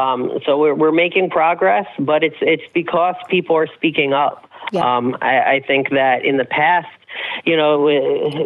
[0.00, 4.48] Um, so we're we're making progress, but it's it's because people are speaking up.
[4.72, 4.96] Yeah.
[4.96, 6.88] Um, I, I think that in the past
[7.44, 7.82] you know,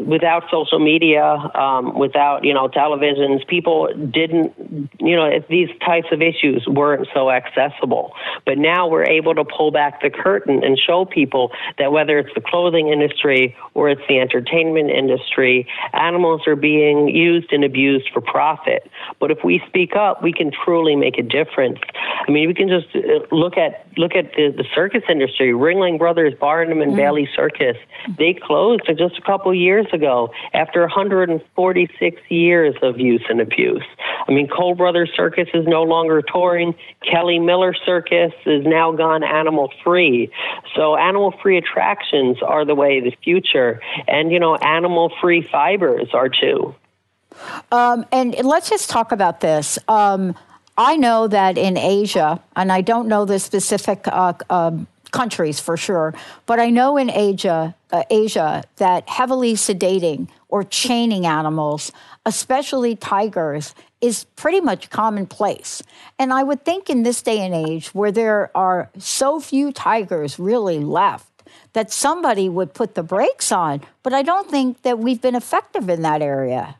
[0.06, 1.22] without social media,
[1.54, 4.52] um, without you know televisions, people didn't,
[5.00, 8.12] you know, these types of issues weren't so accessible.
[8.46, 12.34] But now we're able to pull back the curtain and show people that whether it's
[12.34, 18.20] the clothing industry or it's the entertainment industry, animals are being used and abused for
[18.20, 18.90] profit.
[19.18, 21.78] But if we speak up, we can truly make a difference.
[22.26, 25.52] I mean, we can just uh, look at look at the, the circus industry.
[25.52, 26.96] Ringling Brothers, Barnum and mm.
[26.96, 27.76] Bailey Circus,
[28.18, 33.84] they closed just a couple years ago after 146 years of use and abuse.
[34.28, 36.74] I mean, Cole Brothers Circus is no longer touring.
[37.02, 40.30] Kelly Miller Circus is now gone animal free.
[40.74, 43.80] So animal free attractions are the way of the future.
[44.08, 46.74] And, you know, animal free fibers are too.
[47.70, 49.78] Um, and let's just talk about this.
[49.88, 50.34] Um,
[50.80, 55.76] I know that in Asia, and I don't know the specific uh, um, countries for
[55.76, 56.14] sure.
[56.46, 61.92] But I know in Asia, uh, Asia that heavily sedating or chaining animals,
[62.24, 65.82] especially tigers, is pretty much commonplace.
[66.18, 70.38] And I would think in this day and age where there are so few tigers
[70.38, 71.26] really left,
[71.74, 73.82] that somebody would put the brakes on.
[74.02, 76.76] But I don't think that we've been effective in that area.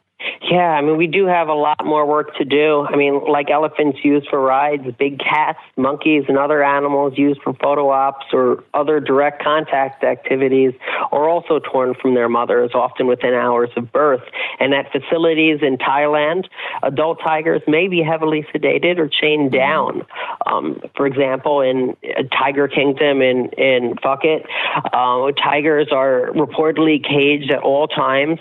[0.50, 2.87] Yeah, I mean, we do have a lot more work to do.
[2.88, 7.54] I mean, like elephants used for rides, big cats, monkeys, and other animals used for
[7.54, 10.72] photo ops or other direct contact activities
[11.11, 14.22] are also torn from their mothers, often within hours of birth.
[14.59, 16.46] And at facilities in Thailand,
[16.83, 20.02] adult tigers may be heavily sedated or chained down.
[20.46, 21.96] Um, for example, in
[22.30, 24.44] Tiger Kingdom in, in Phuket,
[24.92, 28.38] uh, tigers are reportedly caged at all times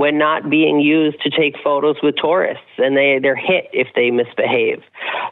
[0.00, 4.10] when not being used to take photos with tourists, and they, they're hit if they
[4.10, 4.82] misbehave.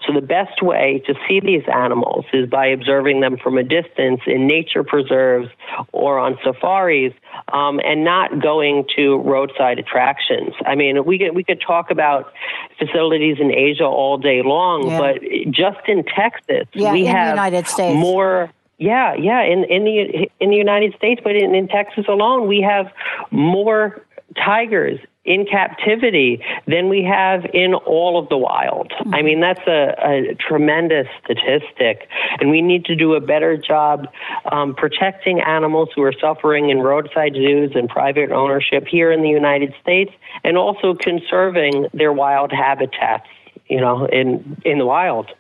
[0.07, 4.20] So, the best way to see these animals is by observing them from a distance
[4.26, 5.48] in nature preserves
[5.92, 7.14] or on safaris,
[7.50, 10.52] um, and not going to roadside attractions.
[10.66, 12.31] I mean, we could, we could talk about
[12.78, 14.98] facilities in Asia all day long, yeah.
[14.98, 17.96] but just in Texas, yeah, we in have United States.
[17.96, 22.47] more yeah, yeah, in in the in the United States, but in, in Texas alone,
[22.47, 22.92] we have
[23.30, 24.05] more
[24.37, 28.91] tigers in captivity than we have in all of the wild.
[28.91, 29.14] Mm-hmm.
[29.14, 32.09] I mean, that's a, a, tremendous statistic,
[32.41, 34.09] and we need to do a better job
[34.51, 39.29] um, protecting animals who are suffering in roadside zoos and private ownership here in the
[39.29, 40.12] United States,
[40.45, 43.26] and also conserving their wild habitats.
[43.68, 45.31] You know, in in the wild.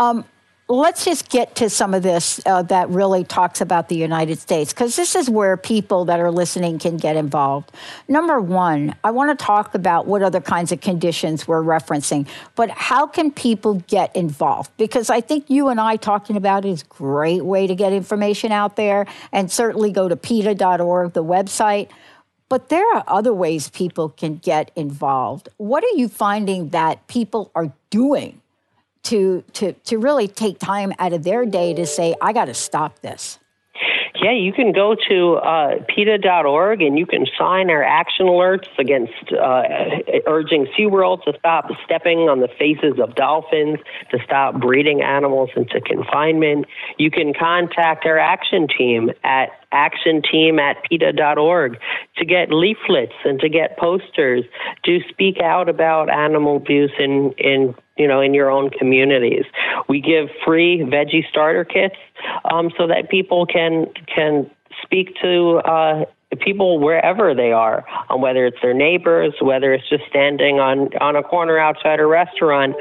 [0.00, 0.24] Um,
[0.68, 4.72] let's just get to some of this uh, that really talks about the United States,
[4.72, 7.72] because this is where people that are listening can get involved.
[8.08, 12.70] Number one, I want to talk about what other kinds of conditions we're referencing, but
[12.70, 14.70] how can people get involved?
[14.76, 18.52] Because I think you and I talking about is a great way to get information
[18.52, 21.88] out there, and certainly go to PETA.org, the website.
[22.48, 25.48] But there are other ways people can get involved.
[25.56, 28.41] What are you finding that people are doing
[29.04, 32.54] to to to really take time out of their day to say, I got to
[32.54, 33.38] stop this?
[34.22, 39.32] Yeah, you can go to uh, PETA.org and you can sign our action alerts against
[39.32, 39.62] uh,
[40.28, 43.78] urging SeaWorld to stop stepping on the faces of dolphins,
[44.10, 46.66] to stop breeding animals into confinement.
[46.98, 51.78] You can contact our action team at actionteam at PETA.org
[52.16, 54.44] to get leaflets and to get posters
[54.84, 59.44] to speak out about animal abuse in, in you know, in your own communities.
[59.88, 61.96] We give free veggie starter kits
[62.50, 64.50] um, so that people can can
[64.82, 66.04] speak to uh,
[66.36, 71.16] people wherever they are, um, whether it's their neighbors, whether it's just standing on on
[71.16, 72.74] a corner outside a restaurant,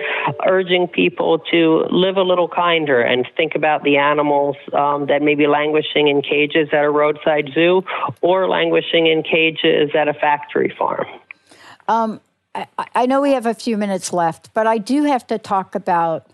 [0.47, 5.35] urging people to live a little kinder and think about the animals um, that may
[5.35, 7.83] be languishing in cages at a roadside zoo
[8.21, 11.07] or languishing in cages at a factory farm.
[11.87, 12.21] Um,
[12.55, 15.75] I, I know we have a few minutes left, but I do have to talk
[15.75, 16.27] about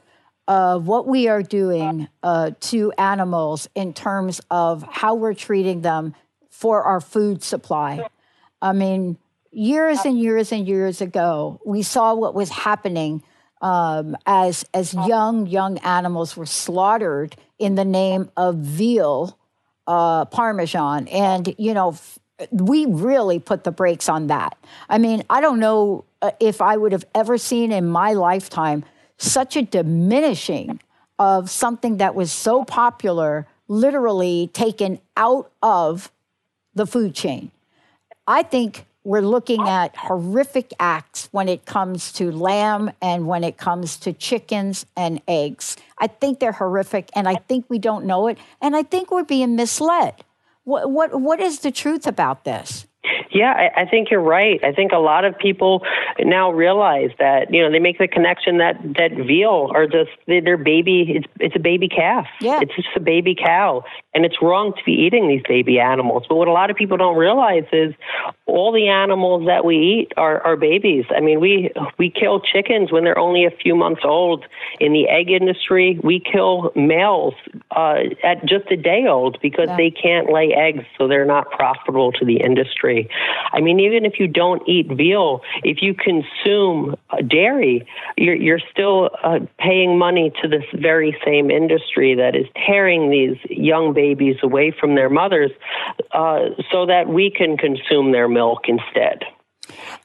[0.48, 6.16] uh, what we are doing uh, to animals in terms of how we're treating them
[6.58, 8.10] for our food supply.
[8.64, 9.20] I mean,
[9.52, 13.22] years and years and years ago, we saw what was happening
[13.62, 19.38] um, as as young young animals were slaughtered in the name of veal
[19.86, 21.90] uh, parmesan, and you know.
[21.90, 22.20] F-
[22.52, 24.56] we really put the brakes on that.
[24.90, 28.86] I mean, I don't know uh, if I would have ever seen in my lifetime
[29.18, 30.80] such a diminishing
[31.18, 36.12] of something that was so popular literally taken out of
[36.78, 37.52] the food chain.
[38.28, 43.58] I think we're looking at horrific acts when it comes to lamb and when it
[43.58, 45.78] comes to chickens and eggs.
[45.98, 49.24] I think they're horrific and I think we don't know it and I think we're
[49.24, 50.14] being misled.
[50.66, 52.86] What what what is the truth about this?
[53.32, 54.64] Yeah, I, I think you're right.
[54.64, 55.84] I think a lot of people
[56.20, 60.58] now realize that you know they make the connection that that veal are just they're
[60.58, 61.06] baby.
[61.18, 62.28] It's it's a baby calf.
[62.42, 66.24] Yeah, it's just a baby cow, and it's wrong to be eating these baby animals.
[66.28, 67.94] But what a lot of people don't realize is
[68.46, 71.06] all the animals that we eat are, are babies.
[71.16, 74.46] I mean, we we kill chickens when they're only a few months old.
[74.80, 77.34] In the egg industry, we kill males
[77.72, 79.78] uh, at just a day old because yeah.
[79.78, 83.10] they can't lay eggs, so they're not profitable to the industry.
[83.52, 86.96] I mean, even if you don't eat veal, if you consume
[87.28, 87.88] dairy,
[88.18, 93.38] you're, you're still uh, paying money to this very same industry that is tearing these
[93.50, 95.52] young babies away from their mothers
[96.12, 99.24] uh, so that we can consume their milk instead.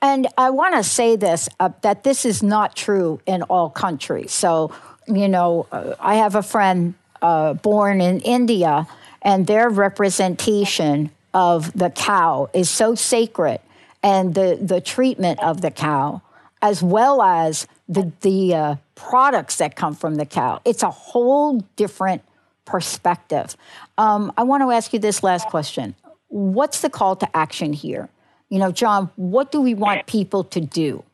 [0.01, 4.33] And I want to say this uh, that this is not true in all countries.
[4.33, 4.73] So,
[5.07, 8.89] you know, uh, I have a friend uh, born in India,
[9.23, 13.61] and their representation of the cow is so sacred
[14.03, 16.23] and the, the treatment of the cow,
[16.61, 20.61] as well as the, the uh, products that come from the cow.
[20.65, 22.23] It's a whole different
[22.65, 23.57] perspective.
[23.99, 25.95] Um, I want to ask you this last question
[26.29, 28.09] What's the call to action here?
[28.49, 31.05] You know, John, what do we want people to do?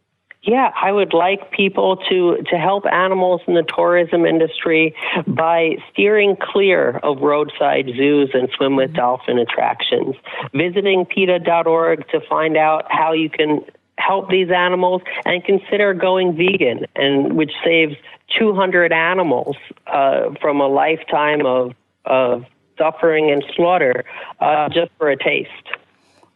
[0.43, 4.95] Yeah, I would like people to, to help animals in the tourism industry
[5.27, 10.15] by steering clear of roadside zoos and swim with dolphin attractions.
[10.55, 13.65] Visiting PETA.org to find out how you can
[13.99, 17.97] help these animals and consider going vegan, and which saves
[18.39, 19.57] 200 animals
[19.89, 21.75] uh, from a lifetime of,
[22.05, 22.45] of
[22.79, 24.05] suffering and slaughter
[24.41, 25.51] uh, just for a taste.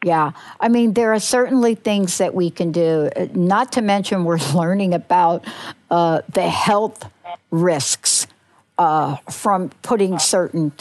[0.04, 4.38] Yeah, I mean, there are certainly things that we can do, not to mention we're
[4.54, 5.44] learning about
[5.90, 7.08] uh, the health
[7.50, 8.26] risks
[8.78, 10.72] uh, from putting certain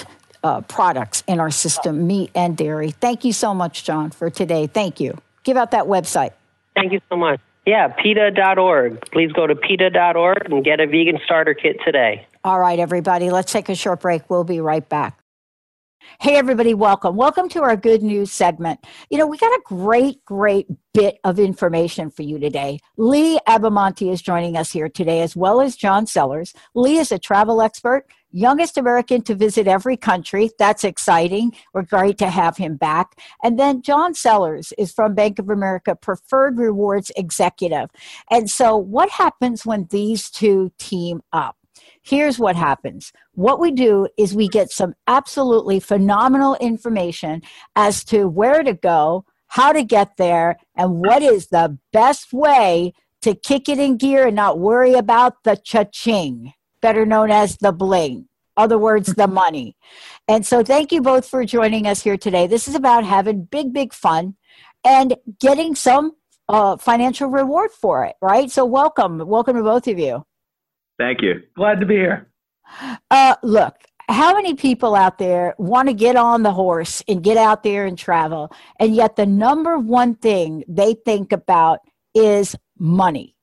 [0.43, 2.91] uh, products in our system, meat and dairy.
[2.91, 4.67] Thank you so much, John, for today.
[4.67, 5.17] Thank you.
[5.43, 6.31] Give out that website.
[6.75, 7.39] Thank you so much.
[7.65, 9.01] Yeah, PETA.org.
[9.11, 12.25] Please go to PETA.org and get a vegan starter kit today.
[12.43, 14.27] All right, everybody, let's take a short break.
[14.29, 15.20] We'll be right back.
[16.19, 17.15] Hey, everybody, welcome.
[17.15, 18.85] Welcome to our good news segment.
[19.09, 22.79] You know, we got a great, great bit of information for you today.
[22.97, 26.53] Lee Abamonte is joining us here today, as well as John Sellers.
[26.75, 30.51] Lee is a travel expert, youngest American to visit every country.
[30.59, 31.53] That's exciting.
[31.73, 33.19] We're great to have him back.
[33.43, 37.89] And then John Sellers is from Bank of America, Preferred Rewards Executive.
[38.29, 41.57] And so, what happens when these two team up?
[42.03, 43.13] Here's what happens.
[43.33, 47.41] What we do is we get some absolutely phenomenal information
[47.75, 52.93] as to where to go, how to get there, and what is the best way
[53.21, 57.71] to kick it in gear and not worry about the cha-ching, better known as the
[57.71, 58.27] bling.
[58.57, 59.77] Other words, the money.
[60.27, 62.47] And so thank you both for joining us here today.
[62.47, 64.35] This is about having big, big fun
[64.83, 66.13] and getting some
[66.49, 68.49] uh, financial reward for it, right?
[68.49, 69.19] So welcome.
[69.19, 70.25] Welcome to both of you.
[71.01, 71.41] Thank you.
[71.55, 72.27] Glad to be here.
[73.09, 73.73] Uh, look,
[74.07, 77.87] how many people out there want to get on the horse and get out there
[77.87, 81.79] and travel, and yet the number one thing they think about
[82.13, 83.35] is money?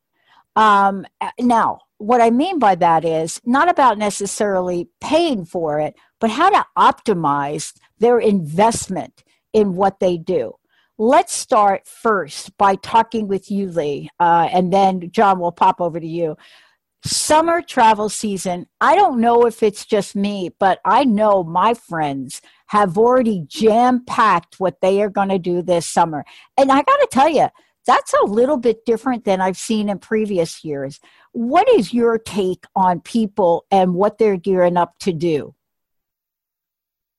[0.54, 1.04] Um,
[1.40, 6.50] now, what I mean by that is not about necessarily paying for it, but how
[6.50, 10.54] to optimize their investment in what they do.
[10.96, 15.98] Let's start first by talking with you, Lee, uh, and then John will pop over
[15.98, 16.36] to you
[17.04, 22.40] summer travel season, I don't know if it's just me, but I know my friends
[22.66, 26.24] have already jam packed what they are going to do this summer.
[26.56, 27.48] And I got to tell you,
[27.86, 31.00] that's a little bit different than I've seen in previous years.
[31.32, 35.54] What is your take on people and what they're gearing up to do?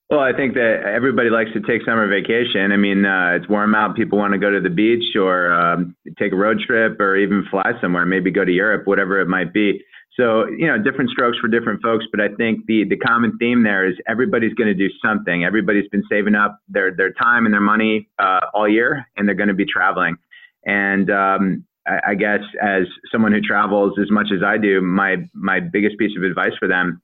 [0.09, 2.71] Well, I think that everybody likes to take summer vacation.
[2.71, 3.95] I mean, uh, it's warm out.
[3.95, 7.45] People want to go to the beach or um, take a road trip or even
[7.51, 9.83] fly somewhere, maybe go to Europe, whatever it might be.
[10.15, 12.05] So, you know, different strokes for different folks.
[12.11, 15.45] But I think the, the common theme there is everybody's going to do something.
[15.45, 19.35] Everybody's been saving up their, their time and their money uh, all year, and they're
[19.35, 20.17] going to be traveling.
[20.65, 25.17] And um, I, I guess as someone who travels as much as I do, my,
[25.35, 26.99] my biggest piece of advice for them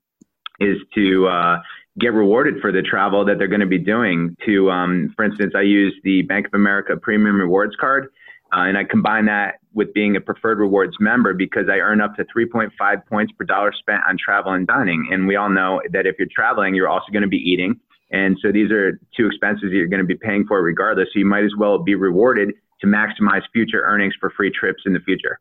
[0.60, 1.58] is to, uh,
[2.00, 4.36] get rewarded for the travel that they're going to be doing.
[4.46, 8.10] To, um, for instance, I use the Bank of America Premium Rewards Card,
[8.54, 12.16] uh, and I combine that with being a preferred rewards member because I earn up
[12.16, 15.10] to 3.5 points per dollar spent on travel and dining.
[15.12, 17.80] And we all know that if you're traveling, you're also going to be eating.
[18.12, 21.08] And so these are two expenses that you're going to be paying for regardless.
[21.14, 24.94] So you might as well be rewarded to maximize future earnings for free trips in
[24.94, 25.40] the future.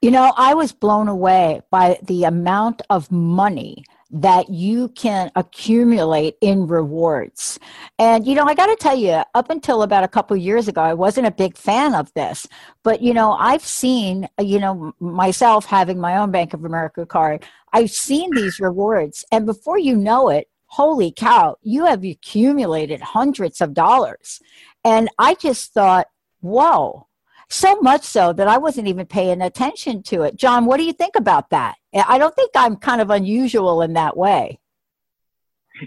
[0.00, 6.36] You know, I was blown away by the amount of money that you can accumulate
[6.40, 7.58] in rewards.
[7.98, 10.80] And, you know, I got to tell you, up until about a couple years ago,
[10.80, 12.46] I wasn't a big fan of this.
[12.82, 17.44] But, you know, I've seen, you know, myself having my own Bank of America card,
[17.72, 19.24] I've seen these rewards.
[19.32, 24.40] And before you know it, holy cow, you have accumulated hundreds of dollars.
[24.84, 26.06] And I just thought,
[26.40, 27.05] whoa.
[27.48, 30.36] So much so that I wasn't even paying attention to it.
[30.36, 31.76] John, what do you think about that?
[31.94, 34.58] I don't think I'm kind of unusual in that way.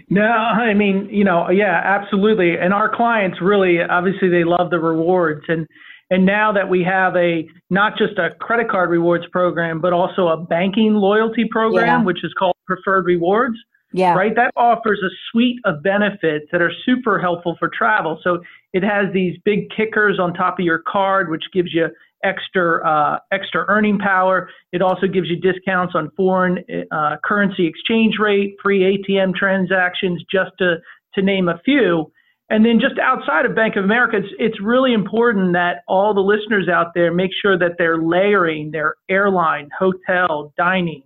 [0.08, 2.56] No, I mean, you know, yeah, absolutely.
[2.56, 5.44] And our clients really, obviously, they love the rewards.
[5.48, 5.66] And
[6.10, 10.28] and now that we have a not just a credit card rewards program, but also
[10.28, 12.02] a banking loyalty program, yeah.
[12.04, 13.56] which is called Preferred Rewards.
[13.92, 14.14] Yeah.
[14.14, 14.34] Right.
[14.36, 18.20] That offers a suite of benefits that are super helpful for travel.
[18.22, 18.40] So
[18.72, 21.88] it has these big kickers on top of your card, which gives you
[22.22, 24.48] extra uh, extra earning power.
[24.72, 30.50] It also gives you discounts on foreign uh, currency exchange rate, free ATM transactions, just
[30.58, 30.76] to
[31.14, 32.12] to name a few.
[32.50, 36.20] And then just outside of Bank of America, it's, it's really important that all the
[36.20, 41.04] listeners out there make sure that they're layering their airline, hotel, dining,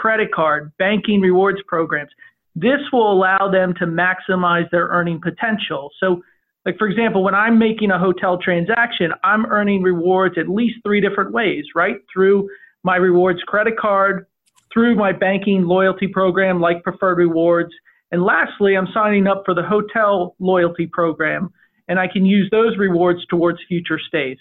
[0.00, 2.10] credit card, banking rewards programs.
[2.54, 5.90] This will allow them to maximize their earning potential.
[6.00, 6.22] So
[6.66, 11.00] like, for example, when I'm making a hotel transaction, I'm earning rewards at least three
[11.00, 11.96] different ways, right?
[12.12, 12.48] Through
[12.82, 14.26] my rewards credit card,
[14.72, 17.72] through my banking loyalty program like Preferred Rewards.
[18.10, 21.50] And lastly, I'm signing up for the hotel loyalty program,
[21.88, 24.38] and I can use those rewards towards future stays.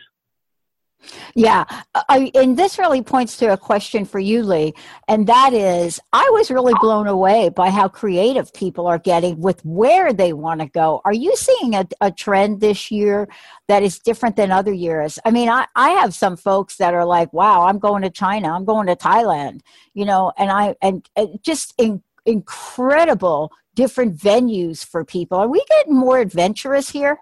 [1.34, 1.64] Yeah,
[1.96, 4.74] I, and this really points to a question for you, Lee,
[5.08, 9.64] and that is I was really blown away by how creative people are getting with
[9.64, 11.02] where they want to go.
[11.06, 13.30] Are you seeing a, a trend this year
[13.68, 15.18] that is different than other years?
[15.24, 18.54] I mean, I, I have some folks that are like, wow, I'm going to China,
[18.54, 19.62] I'm going to Thailand,
[19.94, 25.38] you know, and I, and, and just in, incredible different venues for people.
[25.38, 27.20] Are we getting more adventurous here?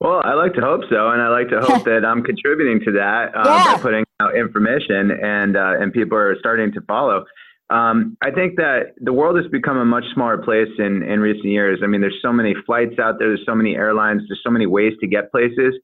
[0.00, 2.92] Well, I like to hope so, and I like to hope that I'm contributing to
[2.92, 3.76] that um, yeah.
[3.76, 7.24] by putting out information, and uh, and people are starting to follow.
[7.70, 11.46] Um, I think that the world has become a much smaller place in in recent
[11.46, 11.80] years.
[11.82, 14.66] I mean, there's so many flights out there, there's so many airlines, there's so many
[14.66, 15.74] ways to get places,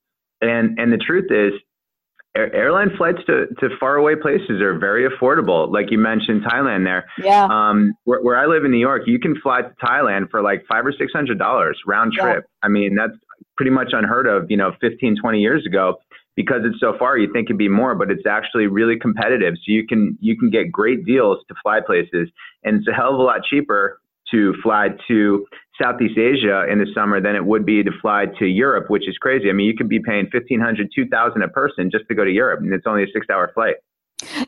[0.42, 1.52] And and the truth is,
[2.36, 5.72] airline flights to, to faraway places are very affordable.
[5.72, 7.06] Like you mentioned, Thailand there.
[7.18, 7.46] Yeah.
[7.50, 10.64] Um, where, where I live in New York, you can fly to Thailand for like
[10.68, 12.44] five or six hundred dollars round trip.
[12.46, 12.66] Yeah.
[12.66, 13.18] I mean, that's
[13.56, 15.96] pretty much unheard of, you know, 15, 20 years ago.
[16.36, 19.54] Because it's so far, you think it'd be more, but it's actually really competitive.
[19.56, 22.28] So you can you can get great deals to fly places,
[22.62, 25.46] and it's a hell of a lot cheaper to fly to
[25.80, 29.18] Southeast Asia in the summer than it would be to fly to Europe, which is
[29.18, 29.50] crazy.
[29.50, 32.60] I mean, you could be paying 1500 2000 a person just to go to Europe,
[32.60, 33.76] and it's only a six hour flight.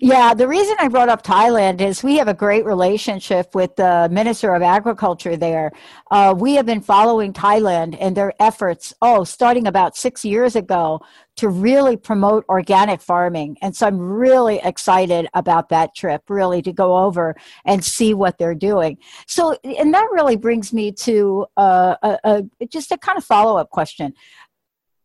[0.01, 4.09] Yeah, the reason I brought up Thailand is we have a great relationship with the
[4.11, 5.73] Minister of Agriculture there.
[6.11, 11.01] Uh, we have been following Thailand and their efforts, oh, starting about six years ago,
[11.37, 13.57] to really promote organic farming.
[13.63, 18.39] And so I'm really excited about that trip, really to go over and see what
[18.39, 18.99] they're doing.
[19.27, 22.19] So, and that really brings me to uh, a,
[22.61, 24.13] a, just a kind of follow up question.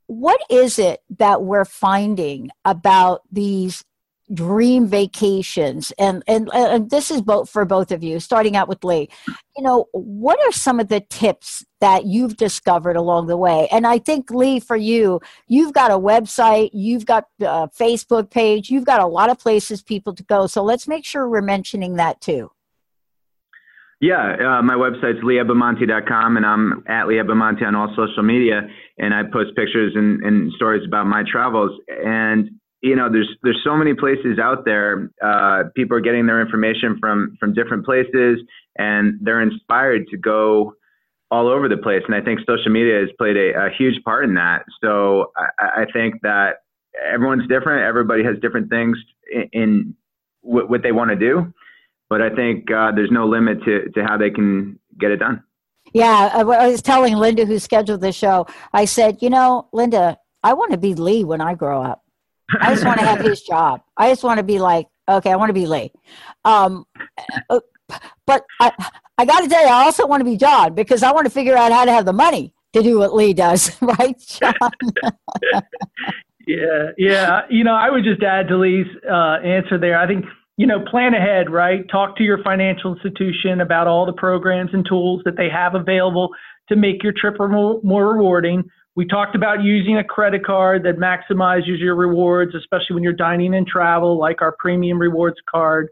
[0.07, 3.83] What is it that we're finding about these
[4.33, 5.91] dream vacations.
[5.97, 9.09] And, and and this is both for both of you starting out with lee.
[9.55, 13.67] You know what are some of the tips that you've discovered along the way?
[13.71, 18.69] And i think lee for you you've got a website you've got a facebook page
[18.69, 20.47] you've got a lot of places people to go.
[20.47, 22.51] So let's make sure we're mentioning that too.
[23.99, 28.61] Yeah, uh, my website's leeabamonte.com, and I'm at leeabamonte on all social media,
[28.99, 31.71] and I post pictures and, and stories about my travels.
[32.05, 32.51] And
[32.81, 35.11] you know, there's there's so many places out there.
[35.23, 38.39] Uh, people are getting their information from from different places,
[38.77, 40.73] and they're inspired to go
[41.29, 42.01] all over the place.
[42.05, 44.63] And I think social media has played a, a huge part in that.
[44.81, 46.61] So I, I, think that
[47.05, 47.83] everyone's different.
[47.83, 48.97] Everybody has different things
[49.29, 49.95] in, in
[50.39, 51.53] what, what they want to do.
[52.09, 55.43] But I think uh, there's no limit to, to how they can get it done.
[55.93, 60.53] Yeah, I was telling Linda, who scheduled the show, I said, you know, Linda, I
[60.53, 62.03] want to be Lee when I grow up.
[62.59, 63.81] I just want to have his job.
[63.97, 65.91] I just want to be like, okay, I want to be Lee.
[66.45, 66.85] Um,
[67.49, 67.59] uh,
[68.25, 68.71] but I,
[69.17, 71.31] I got to tell you, I also want to be John because I want to
[71.31, 74.53] figure out how to have the money to do what Lee does, right, John?
[76.47, 77.41] yeah, yeah.
[77.49, 79.99] You know, I would just add to Lee's uh, answer there.
[79.99, 80.25] I think
[80.57, 81.87] you know, plan ahead, right?
[81.89, 86.29] Talk to your financial institution about all the programs and tools that they have available
[86.69, 88.63] to make your trip more, more rewarding.
[88.97, 93.53] We talked about using a credit card that maximizes your rewards, especially when you're dining
[93.53, 95.89] and travel, like our premium rewards card.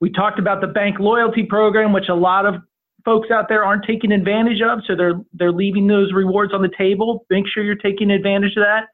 [0.00, 2.56] We talked about the bank loyalty program, which a lot of
[3.04, 6.72] folks out there aren't taking advantage of, so they're they're leaving those rewards on the
[6.76, 7.24] table.
[7.30, 8.88] Make sure you're taking advantage of that.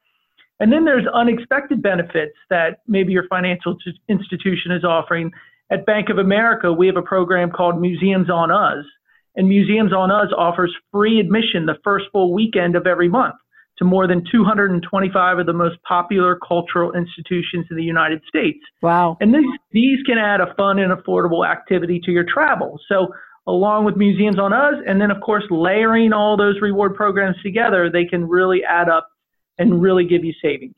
[0.59, 3.75] And then there's unexpected benefits that maybe your financial
[4.07, 5.31] institution is offering.
[5.71, 8.85] At Bank of America, we have a program called Museums on Us,
[9.35, 13.33] and Museums on Us offers free admission the first full weekend of every month
[13.79, 18.59] to more than 225 of the most popular cultural institutions in the United States.
[18.81, 19.17] Wow.
[19.21, 22.79] And these, these can add a fun and affordable activity to your travel.
[22.89, 23.07] So,
[23.45, 27.89] along with Museums on Us, and then, of course, layering all those reward programs together,
[27.89, 29.07] they can really add up
[29.57, 30.75] and really give you savings.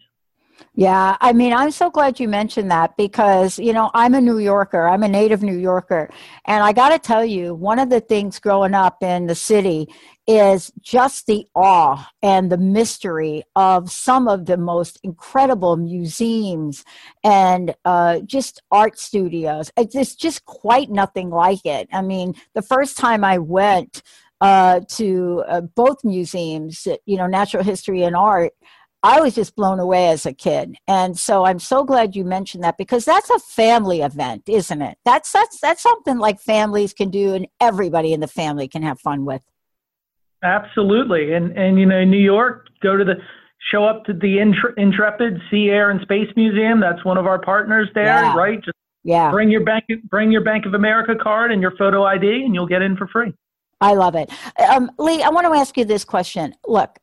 [0.76, 4.38] Yeah, I mean, I'm so glad you mentioned that because, you know, I'm a New
[4.38, 4.88] Yorker.
[4.88, 6.10] I'm a native New Yorker.
[6.45, 9.88] And I got to tell you, one of the things growing up in the city
[10.30, 16.86] is just the awe and the mystery of some of the most incredible museums
[17.24, 19.72] and uh, just art studios.
[19.76, 21.90] It's just quite nothing like it.
[21.92, 24.04] I mean, the first time I went
[24.40, 28.54] uh, to uh, both museums, you know, natural history and art,
[29.02, 30.76] I was just blown away as a kid.
[30.88, 35.00] And so I'm so glad you mentioned that because that's a family event, isn't it?
[35.06, 39.00] That's that's that's something like families can do and everybody in the family can have
[39.00, 39.42] fun with.
[40.44, 41.34] Absolutely.
[41.34, 43.16] And and you know, New York, go to the
[43.72, 46.80] show up to the Intrepid Sea Air and Space Museum.
[46.80, 48.36] That's one of our partners there, yeah.
[48.36, 48.64] right?
[48.64, 49.32] Just yeah.
[49.32, 52.68] Bring your bank bring your Bank of America card and your photo ID and you'll
[52.68, 53.34] get in for free.
[53.82, 54.30] I love it.
[54.60, 56.54] Um, Lee, I want to ask you this question.
[56.68, 57.00] Look,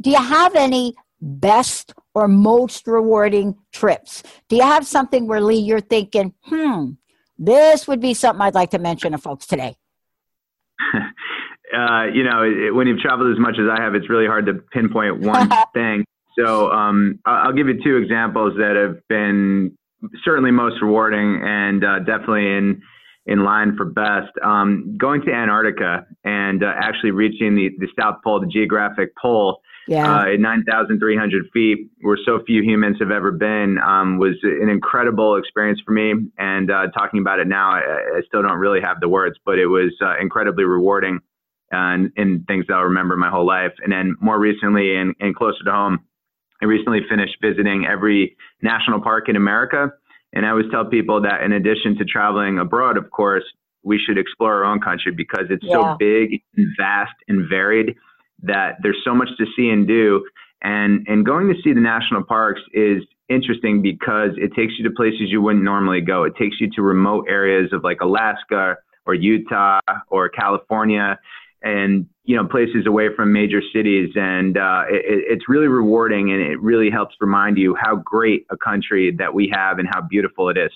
[0.00, 4.22] do you have any best or most rewarding trips?
[4.48, 6.92] Do you have something where, Lee, you're thinking, hmm,
[7.38, 9.76] this would be something I'd like to mention to folks today?
[11.72, 14.46] uh, you know, it, when you've traveled as much as I have, it's really hard
[14.46, 16.04] to pinpoint one thing.
[16.38, 19.76] So um, I'll give you two examples that have been
[20.24, 22.82] certainly most rewarding and uh, definitely in
[23.24, 24.32] in line for best.
[24.42, 29.60] Um, going to Antarctica and uh, actually reaching the, the South Pole, the geographic pole,
[29.86, 30.22] yeah.
[30.22, 35.36] uh, at 9,300 feet, where so few humans have ever been, um, was an incredible
[35.36, 36.14] experience for me.
[36.38, 37.80] And uh, talking about it now, I,
[38.16, 41.20] I, still don't really have the words, but it was uh, incredibly rewarding
[41.72, 43.72] and, and things that I'll remember my whole life.
[43.82, 45.98] And then more recently and, and closer to home,
[46.62, 49.90] I recently finished visiting every national park in America.
[50.32, 53.44] And I always tell people that in addition to traveling abroad, of course,
[53.82, 55.74] we should explore our own country because it's yeah.
[55.74, 57.96] so big and vast and varied
[58.42, 60.24] that there's so much to see and do.
[60.62, 64.94] And, and going to see the national parks is interesting because it takes you to
[64.94, 66.22] places you wouldn't normally go.
[66.22, 71.18] It takes you to remote areas of like Alaska or Utah or California
[71.62, 74.10] and you know places away from major cities.
[74.14, 78.56] And uh, it, it's really rewarding and it really helps remind you how great a
[78.56, 80.70] country that we have and how beautiful it is.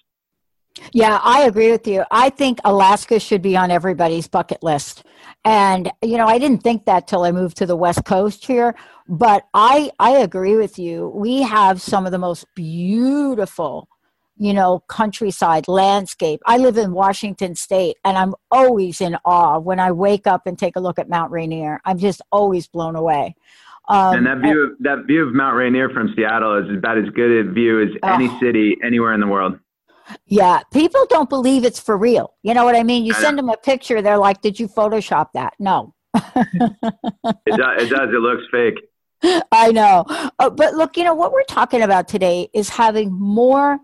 [0.92, 2.04] Yeah i agree with you.
[2.10, 5.04] I think alaska should be on everybody's bucket list.
[5.44, 8.74] And you know i didn't think that till i moved to the west coast here
[9.08, 11.10] but i i agree with you.
[11.14, 13.88] We have some of the most beautiful
[14.36, 16.40] you know, countryside landscape.
[16.46, 20.58] I live in Washington State and I'm always in awe when I wake up and
[20.58, 21.80] take a look at Mount Rainier.
[21.84, 23.34] I'm just always blown away.
[23.88, 27.08] Um, and that view, of, that view of Mount Rainier from Seattle is about as
[27.10, 29.58] good a view as any city anywhere in the world.
[30.26, 32.34] Yeah, people don't believe it's for real.
[32.42, 33.04] You know what I mean?
[33.04, 33.42] You I send know.
[33.42, 35.94] them a picture, they're like, "Did you Photoshop that?" No.
[36.14, 36.22] it,
[37.46, 38.08] does, it does.
[38.12, 38.74] It looks fake.
[39.52, 40.04] I know.
[40.38, 43.80] Uh, but look, you know, what we're talking about today is having more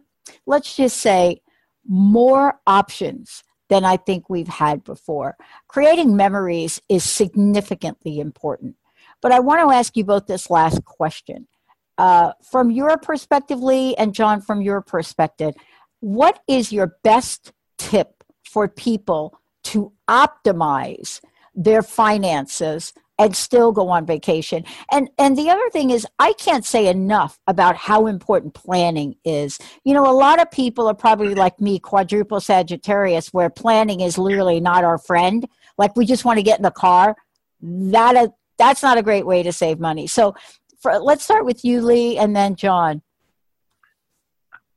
[0.46, 1.40] let's just say,
[1.86, 5.36] more options than I think we've had before.
[5.66, 8.76] Creating memories is significantly important.
[9.20, 11.48] But I want to ask you both this last question.
[11.96, 15.54] Uh, from your perspective, Lee, and John, from your perspective,
[16.00, 21.20] what is your best tip for people to optimize
[21.54, 22.92] their finances
[23.22, 24.64] and still go on vacation.
[24.90, 29.58] And and the other thing is I can't say enough about how important planning is.
[29.84, 34.18] You know, a lot of people are probably like me, quadruple Sagittarius, where planning is
[34.18, 35.46] literally not our friend.
[35.78, 37.14] Like we just want to get in the car.
[37.60, 40.08] That uh, that's not a great way to save money.
[40.08, 40.34] So
[40.80, 43.02] for, let's start with you, Lee, and then John.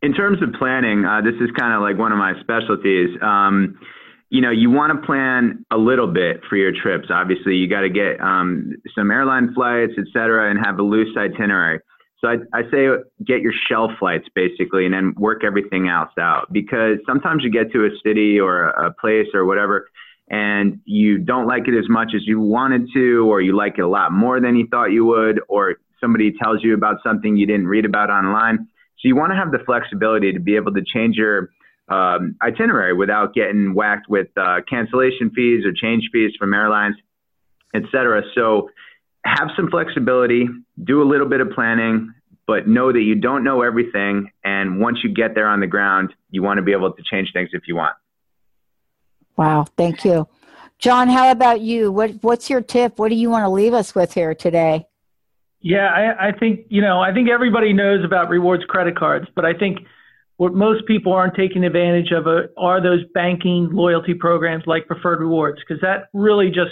[0.03, 3.09] In terms of planning, uh, this is kind of like one of my specialties.
[3.23, 3.79] Um,
[4.29, 7.09] you know, you want to plan a little bit for your trips.
[7.09, 11.15] Obviously, you got to get um, some airline flights, et cetera, and have a loose
[11.15, 11.79] itinerary.
[12.19, 12.87] So I, I say
[13.23, 16.51] get your shell flights basically, and then work everything else out.
[16.51, 19.89] Because sometimes you get to a city or a place or whatever,
[20.29, 23.81] and you don't like it as much as you wanted to, or you like it
[23.81, 27.45] a lot more than you thought you would, or somebody tells you about something you
[27.45, 28.67] didn't read about online.
[28.97, 31.51] So you want to have the flexibility to be able to change your
[31.87, 36.95] um, itinerary without getting whacked with uh, cancellation fees or change fees from airlines,
[37.73, 38.23] et cetera.
[38.33, 38.69] So
[39.25, 40.47] have some flexibility,
[40.83, 42.13] do a little bit of planning,
[42.47, 44.31] but know that you don't know everything.
[44.43, 47.31] And once you get there on the ground, you want to be able to change
[47.33, 47.95] things if you want.
[49.35, 50.27] Wow, thank you.
[50.77, 51.91] John, how about you?
[51.91, 52.99] What, what's your tip?
[52.99, 54.87] What do you want to leave us with here today?
[55.61, 59.45] Yeah, I, I think, you know, I think everybody knows about rewards credit cards, but
[59.45, 59.79] I think
[60.37, 65.21] what most people aren't taking advantage of uh, are those banking loyalty programs like Preferred
[65.21, 66.71] Rewards, because that really just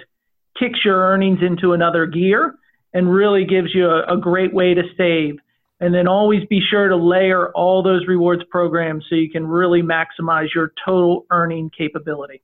[0.60, 2.56] kicks your earnings into another gear
[2.94, 5.38] and really gives you a, a, great way to save.
[5.80, 9.82] And then always be sure to layer all those rewards programs so you can really
[9.82, 12.42] maximize your total earning capability.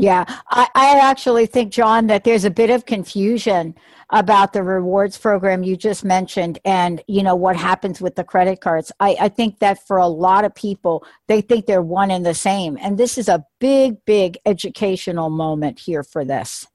[0.00, 3.74] Yeah, I, I actually think, John, that there's a bit of confusion
[4.10, 8.60] about the rewards program you just mentioned and you know what happens with the credit
[8.60, 8.92] cards.
[9.00, 12.32] I, I think that for a lot of people they think they're one and the
[12.32, 12.78] same.
[12.80, 16.66] And this is a big big educational moment here for this.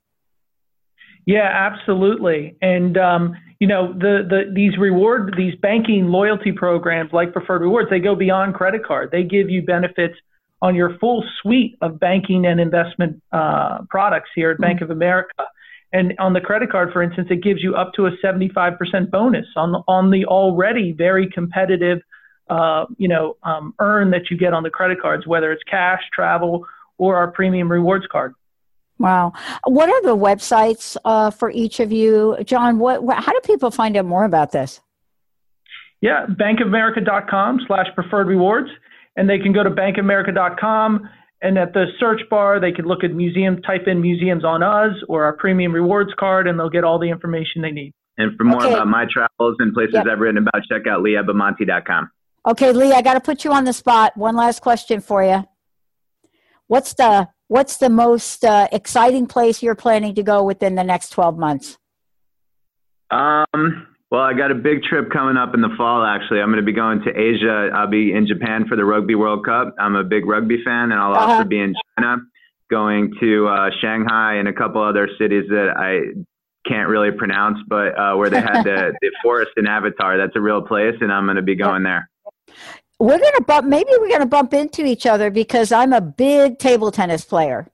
[1.26, 2.58] Yeah absolutely.
[2.62, 7.90] And um, you know the, the these reward these banking loyalty programs like preferred rewards
[7.90, 9.12] they go beyond credit card.
[9.12, 10.16] They give you benefits
[10.64, 14.86] on your full suite of banking and investment uh, products here at Bank mm-hmm.
[14.86, 15.44] of America.
[15.92, 19.46] And on the credit card, for instance, it gives you up to a 75% bonus
[19.56, 22.00] on on the already very competitive,
[22.50, 26.02] uh, you know, um, earn that you get on the credit cards, whether it's cash,
[26.14, 26.66] travel,
[26.98, 28.34] or our premium rewards card.
[28.98, 29.34] Wow.
[29.66, 32.80] What are the websites uh, for each of you, John?
[32.80, 34.80] What, what, how do people find out more about this?
[36.00, 38.70] Yeah, bankofamerica.com slash preferred rewards,
[39.16, 41.10] and they can go to bankamerica.com
[41.44, 44.96] and at the search bar, they can look at museum, type in museums on us
[45.10, 47.94] or our premium rewards card, and they'll get all the information they need.
[48.18, 48.74] And for more okay.
[48.74, 50.06] about my travels and places yep.
[50.08, 52.10] I've written about, check out leeabamonte.com.
[52.48, 54.16] Okay, Lee, I got to put you on the spot.
[54.16, 55.44] One last question for you.
[56.68, 61.10] What's the what's the most uh, exciting place you're planning to go within the next
[61.10, 61.78] 12 months?
[63.12, 66.40] Um, well, I got a big trip coming up in the fall, actually.
[66.40, 67.72] I'm going to be going to Asia.
[67.74, 69.74] I'll be in Japan for the Rugby World Cup.
[69.80, 71.32] I'm a big rugby fan, and I'll uh-huh.
[71.32, 72.18] also be in China,
[72.70, 76.14] going to uh, Shanghai and a couple other cities that I
[76.70, 80.16] can't really pronounce, but uh, where they had the, the forest in Avatar.
[80.16, 82.08] That's a real place, and I'm going to be going there.
[83.00, 83.68] We're gonna bump.
[83.68, 87.68] Maybe we're gonna bump into each other because I'm a big table tennis player.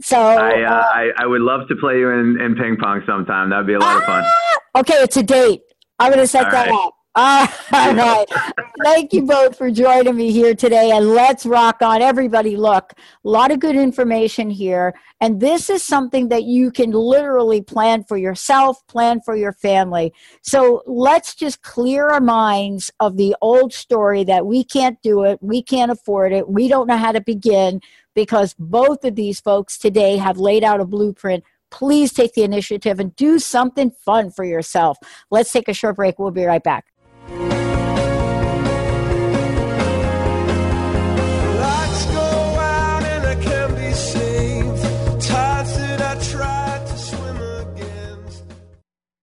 [0.00, 3.50] So I, uh, I, I would love to play you in, in ping pong sometime.
[3.50, 3.98] That'd be a lot ah!
[3.98, 4.24] of fun.
[4.74, 5.62] Okay, it's a date.
[5.98, 6.86] I'm gonna set All that right.
[6.86, 6.94] up.
[7.14, 8.24] All right.
[8.82, 10.92] Thank you both for joining me here today.
[10.92, 12.00] And let's rock on.
[12.00, 14.94] Everybody, look, a lot of good information here.
[15.20, 20.14] And this is something that you can literally plan for yourself, plan for your family.
[20.40, 25.38] So let's just clear our minds of the old story that we can't do it,
[25.42, 27.82] we can't afford it, we don't know how to begin,
[28.14, 33.00] because both of these folks today have laid out a blueprint please take the initiative
[33.00, 34.98] and do something fun for yourself.
[35.30, 36.18] Let's take a short break.
[36.18, 36.91] We'll be right back.